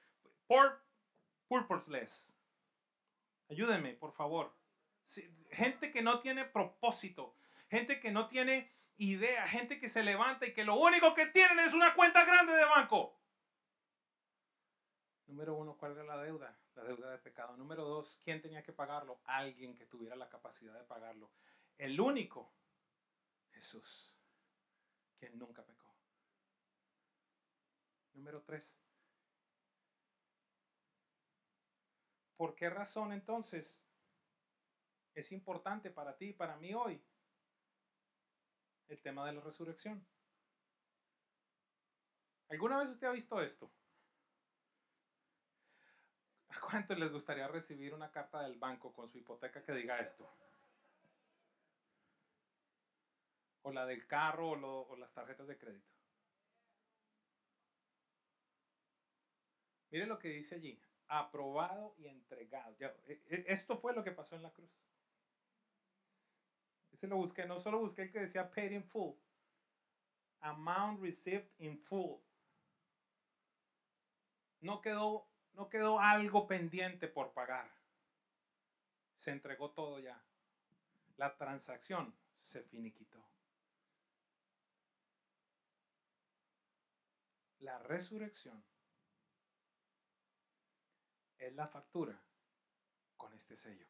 purposeless. 1.48 2.36
Ayúdenme, 3.50 3.94
por 3.94 4.12
favor. 4.12 4.54
Gente 5.52 5.92
que 5.92 6.02
no 6.02 6.20
tiene 6.20 6.46
propósito. 6.46 7.36
Gente 7.70 8.00
que 8.00 8.12
no 8.12 8.28
tiene 8.28 8.72
idea, 8.98 9.48
gente 9.48 9.80
que 9.80 9.88
se 9.88 10.04
levanta 10.04 10.46
y 10.46 10.54
que 10.54 10.66
lo 10.66 10.76
único 10.76 11.14
que 11.14 11.28
tienen 11.28 11.60
es 11.60 11.74
una 11.74 11.96
cuenta 11.96 12.26
grande 12.26 12.54
de 12.54 12.66
banco. 12.66 13.18
Número 15.28 15.56
uno, 15.56 15.78
¿cuál 15.78 15.94
era 15.94 16.04
la 16.04 16.18
deuda? 16.18 16.59
La 16.80 16.86
deuda 16.86 17.12
de 17.12 17.18
pecado. 17.18 17.58
Número 17.58 17.84
dos, 17.84 18.18
¿quién 18.24 18.42
tenía 18.42 18.64
que 18.64 18.72
pagarlo? 18.72 19.20
Alguien 19.26 19.76
que 19.76 19.86
tuviera 19.86 20.16
la 20.16 20.30
capacidad 20.30 20.74
de 20.74 20.86
pagarlo. 20.86 21.30
El 21.78 22.00
único, 22.00 22.54
Jesús, 23.52 24.16
quien 25.18 25.38
nunca 25.38 25.62
pecó. 25.66 25.94
Número 28.14 28.42
tres. 28.44 28.80
¿Por 32.38 32.56
qué 32.56 32.70
razón 32.70 33.12
entonces 33.12 33.86
es 35.16 35.34
importante 35.34 35.92
para 35.92 36.16
ti 36.16 36.28
y 36.28 36.34
para 36.34 36.56
mí 36.56 36.74
hoy 36.74 37.04
el 38.88 39.02
tema 39.02 39.26
de 39.26 39.34
la 39.34 39.42
resurrección. 39.42 40.08
¿Alguna 42.48 42.80
vez 42.80 42.92
usted 42.92 43.08
ha 43.08 43.12
visto 43.12 43.42
esto? 43.42 43.70
¿A 46.50 46.60
cuánto 46.62 46.96
les 46.96 47.12
gustaría 47.12 47.48
recibir 47.48 47.94
una 47.94 48.12
carta 48.12 48.42
del 48.42 48.58
banco 48.58 48.92
con 48.94 49.08
su 49.10 49.18
hipoteca 49.18 49.64
que 49.64 49.74
diga 49.74 50.00
esto? 50.00 50.28
O 53.62 53.72
la 53.72 53.86
del 53.86 54.08
carro 54.08 54.52
o, 54.52 54.96
las 54.96 55.14
tarjetas 55.14 55.48
de 55.48 55.58
crédito. 55.58 55.94
Mire 59.92 60.06
lo 60.06 60.18
que 60.18 60.30
dice 60.30 60.56
allí. 60.56 60.82
Aprobado 61.08 61.96
y 61.98 62.08
entregado. 62.08 62.76
E, 62.80 63.22
e, 63.28 63.46
esto 63.48 63.78
fue 63.78 63.94
lo 63.94 64.04
que 64.04 64.12
pasó 64.12 64.36
en 64.36 64.44
la 64.44 64.52
cruz. 64.52 64.72
Ese 66.92 67.08
lo 67.08 67.18
busqué, 67.18 67.46
no 67.46 67.60
solo 67.60 67.80
busqué 67.80 68.04
el 68.04 68.12
que 68.12 68.20
decía 68.20 68.50
paid 68.50 68.72
in 68.72 68.84
full. 68.84 69.16
Amount 70.42 71.02
received 71.02 71.50
in 71.58 71.78
full. 71.78 72.20
No 74.62 74.82
quedó, 74.82 75.29
no 75.60 75.70
quedó 75.70 76.00
algo 76.00 76.48
pendiente 76.48 77.10
por 77.10 77.34
pagar. 77.34 77.70
Se 79.14 79.32
entregó 79.32 79.72
todo 79.72 80.00
ya. 80.00 80.18
La 81.18 81.36
transacción 81.36 82.18
se 82.40 82.64
finiquitó. 82.64 83.22
La 87.60 87.78
resurrección 87.80 88.64
es 91.38 91.54
la 91.54 91.68
factura 91.68 92.18
con 93.18 93.34
este 93.34 93.58
sello. 93.58 93.86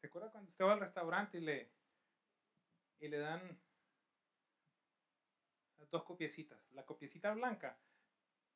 ¿Se 0.00 0.06
acuerda 0.06 0.30
cuando 0.30 0.48
usted 0.48 0.64
va 0.64 0.74
al 0.74 0.80
restaurante 0.80 1.38
y 1.38 1.40
le, 1.40 1.72
y 3.00 3.08
le 3.08 3.18
dan 3.18 3.60
dos 5.90 6.04
copiecitas? 6.04 6.70
La 6.72 6.84
copiecita 6.84 7.32
blanca 7.32 7.78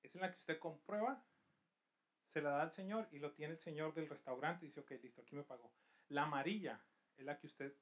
es 0.02 0.14
en 0.14 0.22
la 0.22 0.30
que 0.30 0.38
usted 0.38 0.58
comprueba, 0.58 1.24
se 2.26 2.40
la 2.42 2.50
da 2.50 2.62
al 2.62 2.72
señor 2.72 3.08
y 3.12 3.18
lo 3.18 3.32
tiene 3.32 3.54
el 3.54 3.58
señor 3.58 3.94
del 3.94 4.08
restaurante 4.08 4.64
y 4.64 4.68
dice, 4.68 4.80
ok, 4.80 4.90
listo, 5.02 5.22
aquí 5.22 5.36
me 5.36 5.44
pagó. 5.44 5.72
La 6.08 6.24
amarilla 6.24 6.80
es 7.16 7.24
la 7.24 7.38
que 7.38 7.46
usted 7.46 7.74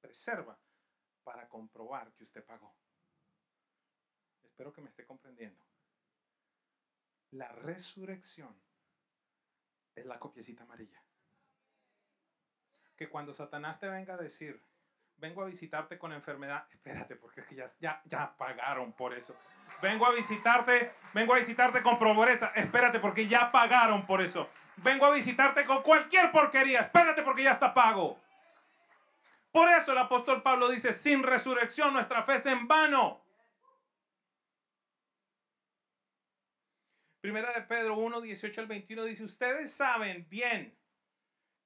preserva 0.00 0.58
para 1.22 1.48
comprobar 1.48 2.12
que 2.14 2.24
usted 2.24 2.44
pagó. 2.44 2.74
Espero 4.42 4.72
que 4.72 4.82
me 4.82 4.90
esté 4.90 5.04
comprendiendo. 5.04 5.64
La 7.30 7.48
resurrección 7.48 8.54
es 9.94 10.06
la 10.06 10.18
copiecita 10.20 10.64
amarilla 10.64 11.02
que 12.96 13.08
cuando 13.08 13.34
Satanás 13.34 13.80
te 13.80 13.88
venga 13.88 14.14
a 14.14 14.18
decir, 14.18 14.62
vengo 15.18 15.42
a 15.42 15.46
visitarte 15.46 15.98
con 15.98 16.12
enfermedad, 16.12 16.66
espérate, 16.70 17.16
porque 17.16 17.40
es 17.40 17.46
que 17.46 17.54
ya, 17.54 17.66
ya, 17.80 18.02
ya 18.04 18.36
pagaron 18.36 18.92
por 18.92 19.14
eso. 19.14 19.34
Vengo 19.80 20.06
a 20.06 20.12
visitarte, 20.12 20.92
vengo 21.12 21.34
a 21.34 21.38
visitarte 21.38 21.82
con 21.82 21.98
pobreza, 21.98 22.52
espérate, 22.54 23.00
porque 23.00 23.26
ya 23.26 23.50
pagaron 23.50 24.06
por 24.06 24.20
eso. 24.20 24.48
Vengo 24.76 25.06
a 25.06 25.10
visitarte 25.10 25.64
con 25.64 25.82
cualquier 25.82 26.30
porquería, 26.30 26.80
espérate, 26.80 27.22
porque 27.22 27.42
ya 27.42 27.52
está 27.52 27.72
pago. 27.74 28.18
Por 29.50 29.68
eso 29.68 29.92
el 29.92 29.98
apóstol 29.98 30.42
Pablo 30.42 30.68
dice, 30.68 30.92
sin 30.92 31.22
resurrección 31.22 31.92
nuestra 31.92 32.22
fe 32.24 32.36
es 32.36 32.46
en 32.46 32.66
vano. 32.66 33.22
Primera 37.20 37.52
de 37.52 37.62
Pedro 37.62 37.96
1, 37.96 38.20
18 38.20 38.60
al 38.60 38.66
21 38.66 39.04
dice, 39.04 39.24
ustedes 39.24 39.72
saben 39.72 40.28
bien 40.28 40.76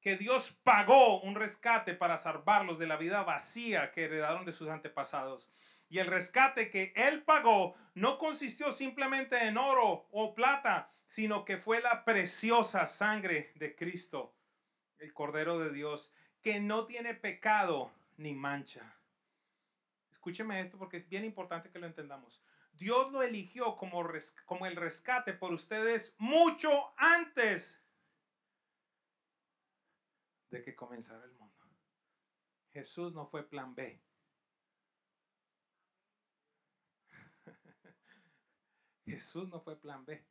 que 0.00 0.16
Dios 0.16 0.58
pagó 0.62 1.20
un 1.20 1.34
rescate 1.34 1.94
para 1.94 2.16
salvarlos 2.16 2.78
de 2.78 2.86
la 2.86 2.96
vida 2.96 3.22
vacía 3.22 3.90
que 3.92 4.04
heredaron 4.04 4.44
de 4.44 4.52
sus 4.52 4.68
antepasados. 4.68 5.50
Y 5.88 5.98
el 5.98 6.06
rescate 6.06 6.70
que 6.70 6.92
Él 6.94 7.22
pagó 7.22 7.74
no 7.94 8.18
consistió 8.18 8.72
simplemente 8.72 9.46
en 9.46 9.56
oro 9.56 10.06
o 10.10 10.34
plata, 10.34 10.92
sino 11.06 11.44
que 11.44 11.56
fue 11.56 11.80
la 11.80 12.04
preciosa 12.04 12.86
sangre 12.86 13.52
de 13.56 13.74
Cristo, 13.74 14.34
el 14.98 15.12
Cordero 15.12 15.58
de 15.58 15.72
Dios, 15.72 16.12
que 16.42 16.60
no 16.60 16.86
tiene 16.86 17.14
pecado 17.14 17.90
ni 18.18 18.34
mancha. 18.34 18.94
Escúcheme 20.10 20.60
esto 20.60 20.78
porque 20.78 20.98
es 20.98 21.08
bien 21.08 21.24
importante 21.24 21.70
que 21.70 21.78
lo 21.78 21.86
entendamos. 21.86 22.42
Dios 22.72 23.10
lo 23.10 23.22
eligió 23.22 23.76
como, 23.76 24.06
como 24.44 24.66
el 24.66 24.76
rescate 24.76 25.32
por 25.32 25.52
ustedes 25.52 26.14
mucho 26.18 26.92
antes 26.96 27.82
de 30.50 30.62
que 30.62 30.74
comenzara 30.74 31.24
el 31.24 31.32
mundo. 31.32 31.54
Jesús 32.72 33.12
no 33.14 33.26
fue 33.26 33.48
plan 33.48 33.74
B. 33.74 34.00
Jesús 39.06 39.48
no 39.48 39.60
fue 39.60 39.80
plan 39.80 40.04
B. 40.04 40.26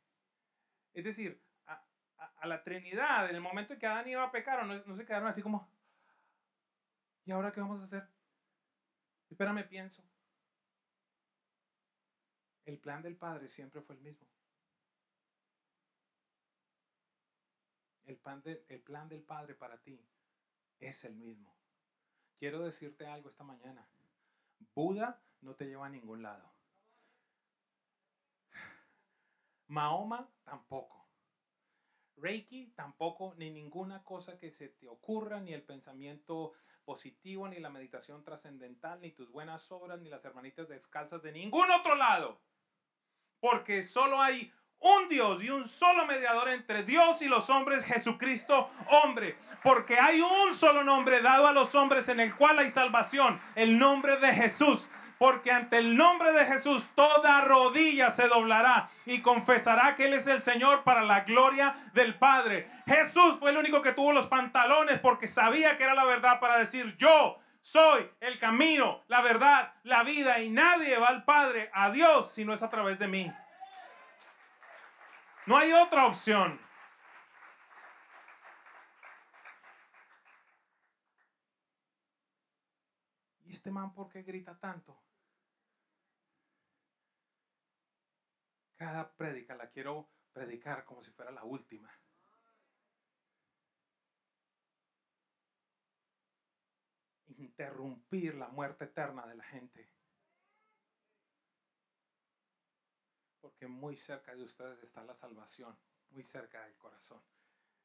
Es 0.94 1.04
decir, 1.04 1.42
a, 1.66 2.46
la 2.46 2.62
Trinidad, 2.62 3.28
en 3.28 3.36
el 3.36 3.42
momento 3.42 3.72
en 3.72 3.78
que 3.78 3.86
Adán 3.86 4.08
iba 4.08 4.24
a 4.24 4.32
pecar, 4.32 4.64
no, 4.66 4.74
no 4.84 4.96
se 4.96 5.04
quedaron 5.04 5.28
así 5.28 5.42
como, 5.42 5.70
¿y 7.24 7.32
ahora 7.32 7.52
qué 7.52 7.60
vamos 7.60 7.80
a 7.80 7.84
hacer? 7.84 8.08
Espérame, 9.28 9.68
pienso. 9.68 10.02
El 12.64 12.78
plan 12.78 13.02
del 13.02 13.16
Padre 13.16 13.48
siempre 13.48 13.82
fue 13.82 13.96
el 13.96 14.02
mismo. 14.02 14.26
El 18.08 18.16
plan, 18.16 18.42
el 18.44 18.80
plan 18.80 19.06
del 19.08 19.22
Padre 19.22 19.54
para 19.54 19.76
ti 19.82 20.02
es 20.80 21.04
el 21.04 21.14
mismo. 21.14 21.54
Quiero 22.38 22.60
decirte 22.60 23.06
algo 23.06 23.28
esta 23.28 23.44
mañana. 23.44 23.86
Buda 24.74 25.22
no 25.42 25.54
te 25.54 25.66
lleva 25.66 25.86
a 25.86 25.90
ningún 25.90 26.22
lado. 26.22 26.50
Mahoma 29.66 30.26
tampoco. 30.42 31.06
Reiki 32.16 32.72
tampoco, 32.74 33.34
ni 33.36 33.50
ninguna 33.50 34.02
cosa 34.02 34.38
que 34.38 34.50
se 34.50 34.70
te 34.70 34.88
ocurra, 34.88 35.40
ni 35.40 35.52
el 35.52 35.62
pensamiento 35.62 36.54
positivo, 36.86 37.46
ni 37.46 37.60
la 37.60 37.68
meditación 37.68 38.24
trascendental, 38.24 39.02
ni 39.02 39.12
tus 39.12 39.30
buenas 39.30 39.70
obras, 39.70 40.00
ni 40.00 40.08
las 40.08 40.24
hermanitas 40.24 40.66
descalzas 40.66 41.22
de 41.22 41.32
ningún 41.32 41.70
otro 41.70 41.94
lado. 41.94 42.40
Porque 43.38 43.82
solo 43.82 44.22
hay 44.22 44.50
un 44.80 45.08
Dios 45.08 45.42
y 45.42 45.50
un 45.50 45.68
solo 45.68 46.06
mediador 46.06 46.48
entre 46.48 46.84
Dios 46.84 47.22
y 47.22 47.28
los 47.28 47.50
hombres, 47.50 47.84
Jesucristo 47.84 48.70
hombre. 49.02 49.36
Porque 49.62 49.98
hay 49.98 50.20
un 50.20 50.54
solo 50.54 50.84
nombre 50.84 51.20
dado 51.20 51.46
a 51.46 51.52
los 51.52 51.74
hombres 51.74 52.08
en 52.08 52.20
el 52.20 52.34
cual 52.34 52.58
hay 52.58 52.70
salvación, 52.70 53.40
el 53.54 53.78
nombre 53.78 54.16
de 54.18 54.32
Jesús 54.32 54.88
porque 55.18 55.50
ante 55.50 55.78
el 55.78 55.96
nombre 55.96 56.32
de 56.32 56.46
Jesús 56.46 56.84
toda 56.94 57.40
rodilla 57.42 58.10
se 58.10 58.28
doblará 58.28 58.88
y 59.04 59.20
confesará 59.20 59.96
que 59.96 60.06
Él 60.06 60.14
es 60.14 60.26
el 60.26 60.42
Señor 60.42 60.84
para 60.84 61.02
la 61.02 61.20
gloria 61.20 61.74
del 61.92 62.14
Padre. 62.14 62.70
Jesús 62.86 63.36
fue 63.38 63.50
el 63.50 63.58
único 63.58 63.82
que 63.82 63.92
tuvo 63.92 64.12
los 64.12 64.28
pantalones 64.28 65.00
porque 65.00 65.26
sabía 65.26 65.76
que 65.76 65.84
era 65.84 65.94
la 65.94 66.04
verdad 66.04 66.40
para 66.40 66.58
decir 66.58 66.96
yo 66.96 67.38
soy 67.60 68.08
el 68.20 68.38
camino, 68.38 69.02
la 69.08 69.20
verdad, 69.20 69.72
la 69.82 70.02
vida 70.04 70.40
y 70.40 70.48
nadie 70.48 70.96
va 70.96 71.08
al 71.08 71.24
Padre, 71.24 71.70
a 71.74 71.90
Dios, 71.90 72.32
si 72.32 72.44
no 72.44 72.54
es 72.54 72.62
a 72.62 72.70
través 72.70 72.98
de 72.98 73.08
mí. 73.08 73.30
No 75.48 75.56
hay 75.56 75.72
otra 75.72 76.06
opción. 76.06 76.60
¿Y 83.46 83.52
este 83.52 83.70
man 83.70 83.94
por 83.94 84.10
qué 84.10 84.22
grita 84.24 84.58
tanto? 84.58 85.02
Cada 88.76 89.10
prédica 89.16 89.56
la 89.56 89.70
quiero 89.70 90.10
predicar 90.34 90.84
como 90.84 91.02
si 91.02 91.12
fuera 91.12 91.30
la 91.30 91.44
última. 91.44 91.90
Interrumpir 97.38 98.34
la 98.34 98.48
muerte 98.48 98.84
eterna 98.84 99.26
de 99.26 99.36
la 99.36 99.44
gente. 99.44 99.97
Porque 103.40 103.66
muy 103.66 103.96
cerca 103.96 104.34
de 104.34 104.42
ustedes 104.42 104.82
está 104.82 105.02
la 105.04 105.14
salvación, 105.14 105.78
muy 106.10 106.22
cerca 106.22 106.64
del 106.64 106.76
corazón. 106.76 107.22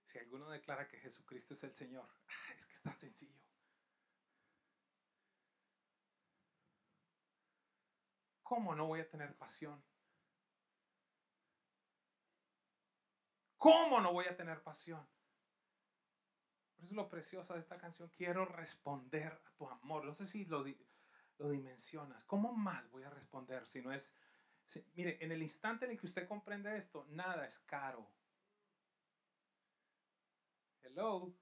Si 0.04 0.20
alguno 0.20 0.50
declara 0.50 0.88
que 0.88 1.00
Jesucristo 1.00 1.54
es 1.54 1.64
el 1.64 1.76
Señor, 1.76 2.10
ah, 2.28 2.54
es 2.56 2.66
que 2.66 2.74
está 2.74 2.94
sencillo. 2.96 3.40
¿Cómo 8.44 8.76
no 8.76 8.86
voy 8.86 9.00
a 9.00 9.10
tener 9.10 9.36
pasión? 9.36 9.84
¿Cómo 13.58 14.02
no 14.02 14.12
voy 14.12 14.26
a 14.26 14.36
tener 14.36 14.62
pasión? 14.62 15.08
Por 16.76 16.86
eso 16.86 16.96
lo 16.96 17.08
precioso 17.08 17.54
de 17.54 17.62
esta 17.62 17.78
canción, 17.78 18.10
quiero 18.10 18.46
responder 18.46 19.32
a 19.32 19.52
tu 19.56 19.70
amor. 19.70 20.04
No 20.04 20.14
sé 20.14 20.28
si 20.28 20.44
lo, 20.46 20.66
lo 21.38 21.50
dimensionas. 21.50 22.26
¿Cómo 22.26 22.52
más 22.54 22.90
voy 22.92 23.04
a 23.04 23.10
responder 23.10 23.66
si 23.66 23.82
no 23.82 23.94
es... 23.94 24.14
mire, 24.94 25.18
en 25.24 25.32
el 25.32 25.42
instante 25.42 25.86
en 25.86 25.92
el 25.92 25.98
que 26.00 26.06
usted 26.06 26.28
comprende 26.28 26.76
esto, 26.78 27.06
nada 27.10 27.46
es 27.46 27.60
caro. 27.60 28.14
Hello. 30.84 31.34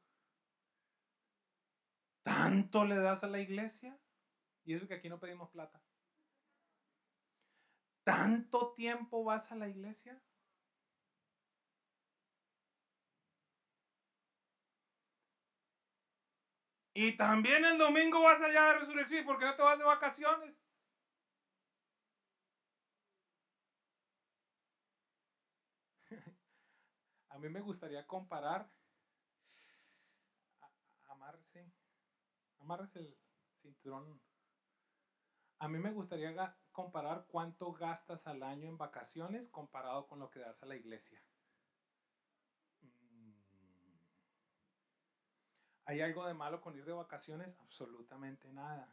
¿Tanto 2.23 2.83
le 2.85 2.95
das 2.97 3.23
a 3.23 3.27
la 3.27 3.39
iglesia? 3.39 3.99
Y 4.63 4.73
eso 4.75 4.87
que 4.87 4.95
aquí 4.95 5.09
no 5.09 5.19
pedimos 5.19 5.49
plata. 5.51 5.83
¿Tanto 8.03 8.73
tiempo 8.75 9.23
vas 9.23 9.51
a 9.51 9.55
la 9.55 9.67
iglesia? 9.67 10.23
Y 16.93 17.17
también 17.17 17.65
el 17.65 17.77
domingo 17.77 18.21
vas 18.21 18.41
allá 18.41 18.67
de 18.73 18.79
resurrección. 18.79 19.25
¿Por 19.25 19.37
qué 19.37 19.45
no 19.45 19.55
te 19.55 19.61
vas 19.61 19.77
de 19.77 19.83
vacaciones? 19.83 20.55
A 27.29 27.30
mí 27.41 27.49
me 27.49 27.61
gustaría 27.61 28.05
comparar. 28.05 28.69
Amarse. 31.09 31.71
Amarse 32.59 32.99
el 32.99 33.17
cinturón. 33.61 34.21
A 35.57 35.67
mí 35.67 35.79
me 35.79 35.91
gustaría 35.91 36.55
comparar 36.71 37.25
cuánto 37.27 37.73
gastas 37.73 38.27
al 38.27 38.43
año 38.43 38.69
en 38.69 38.77
vacaciones 38.77 39.49
comparado 39.49 40.07
con 40.07 40.19
lo 40.19 40.29
que 40.29 40.39
das 40.39 40.61
a 40.63 40.65
la 40.67 40.75
iglesia. 40.75 41.21
¿Hay 45.85 45.99
algo 46.01 46.25
de 46.25 46.33
malo 46.33 46.61
con 46.61 46.75
ir 46.77 46.85
de 46.85 46.93
vacaciones? 46.93 47.59
Absolutamente 47.59 48.51
nada. 48.53 48.87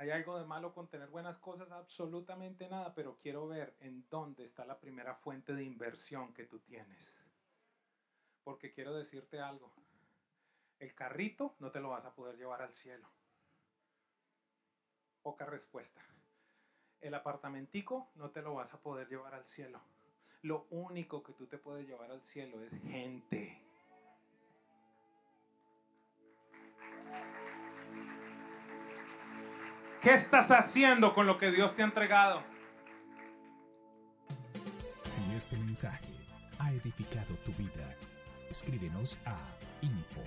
¿Hay 0.00 0.08
algo 0.08 0.38
de 0.38 0.46
malo 0.46 0.72
con 0.72 0.88
tener 0.88 1.10
buenas 1.10 1.36
cosas? 1.36 1.70
Absolutamente 1.72 2.66
nada, 2.70 2.94
pero 2.94 3.18
quiero 3.18 3.46
ver 3.46 3.76
en 3.80 4.08
dónde 4.08 4.44
está 4.44 4.64
la 4.64 4.80
primera 4.80 5.14
fuente 5.14 5.52
de 5.52 5.62
inversión 5.62 6.32
que 6.32 6.46
tú 6.46 6.58
tienes. 6.60 7.22
Porque 8.42 8.72
quiero 8.72 8.94
decirte 8.94 9.40
algo. 9.40 9.70
El 10.78 10.94
carrito 10.94 11.54
no 11.58 11.70
te 11.70 11.80
lo 11.80 11.90
vas 11.90 12.06
a 12.06 12.14
poder 12.14 12.38
llevar 12.38 12.62
al 12.62 12.72
cielo. 12.72 13.06
Poca 15.20 15.44
respuesta. 15.44 16.00
El 17.02 17.12
apartamentico 17.12 18.08
no 18.14 18.30
te 18.30 18.40
lo 18.40 18.54
vas 18.54 18.72
a 18.72 18.80
poder 18.80 19.06
llevar 19.06 19.34
al 19.34 19.46
cielo. 19.46 19.82
Lo 20.40 20.66
único 20.70 21.22
que 21.22 21.34
tú 21.34 21.46
te 21.46 21.58
puedes 21.58 21.86
llevar 21.86 22.10
al 22.10 22.22
cielo 22.22 22.62
es 22.62 22.70
gente. 22.84 23.59
¿Qué 30.00 30.14
estás 30.14 30.50
haciendo 30.50 31.14
con 31.14 31.26
lo 31.26 31.38
que 31.38 31.50
Dios 31.50 31.74
te 31.74 31.82
ha 31.82 31.84
entregado? 31.84 32.42
Si 35.04 35.36
este 35.36 35.58
mensaje 35.58 36.14
ha 36.58 36.72
edificado 36.72 37.34
tu 37.44 37.52
vida, 37.52 37.94
escríbenos 38.50 39.18
a 39.26 39.36
info 39.82 40.22